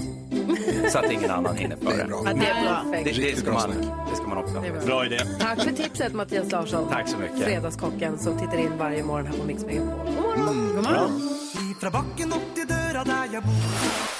[0.91, 2.07] Så att ingen annan hinner före.
[2.09, 2.83] Ja, det är bra.
[2.91, 3.39] Det, det, Perfekt.
[3.39, 3.69] ska man,
[4.09, 4.61] det ska man också ha.
[4.61, 4.81] Det bra.
[4.85, 5.19] Bra idé.
[5.39, 6.89] Tack för tipset Mattias Larsson.
[6.89, 7.43] Tack så mycket.
[7.43, 10.05] Fredagskocken som tittar in varje morgon här på Mix Megapol.
[10.05, 10.75] God morgon.
[10.75, 11.35] God morgon.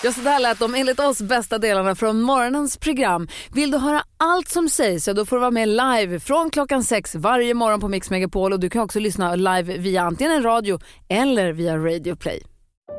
[0.03, 3.27] Ja, så där lät de enligt oss bästa delarna från morgonens program.
[3.53, 6.83] Vill du höra allt som sägs så då får du vara med live från klockan
[6.83, 10.43] sex varje morgon på Mix Megapol och du kan också lyssna live via antingen en
[10.43, 10.79] radio
[11.09, 12.43] eller via Radio Play.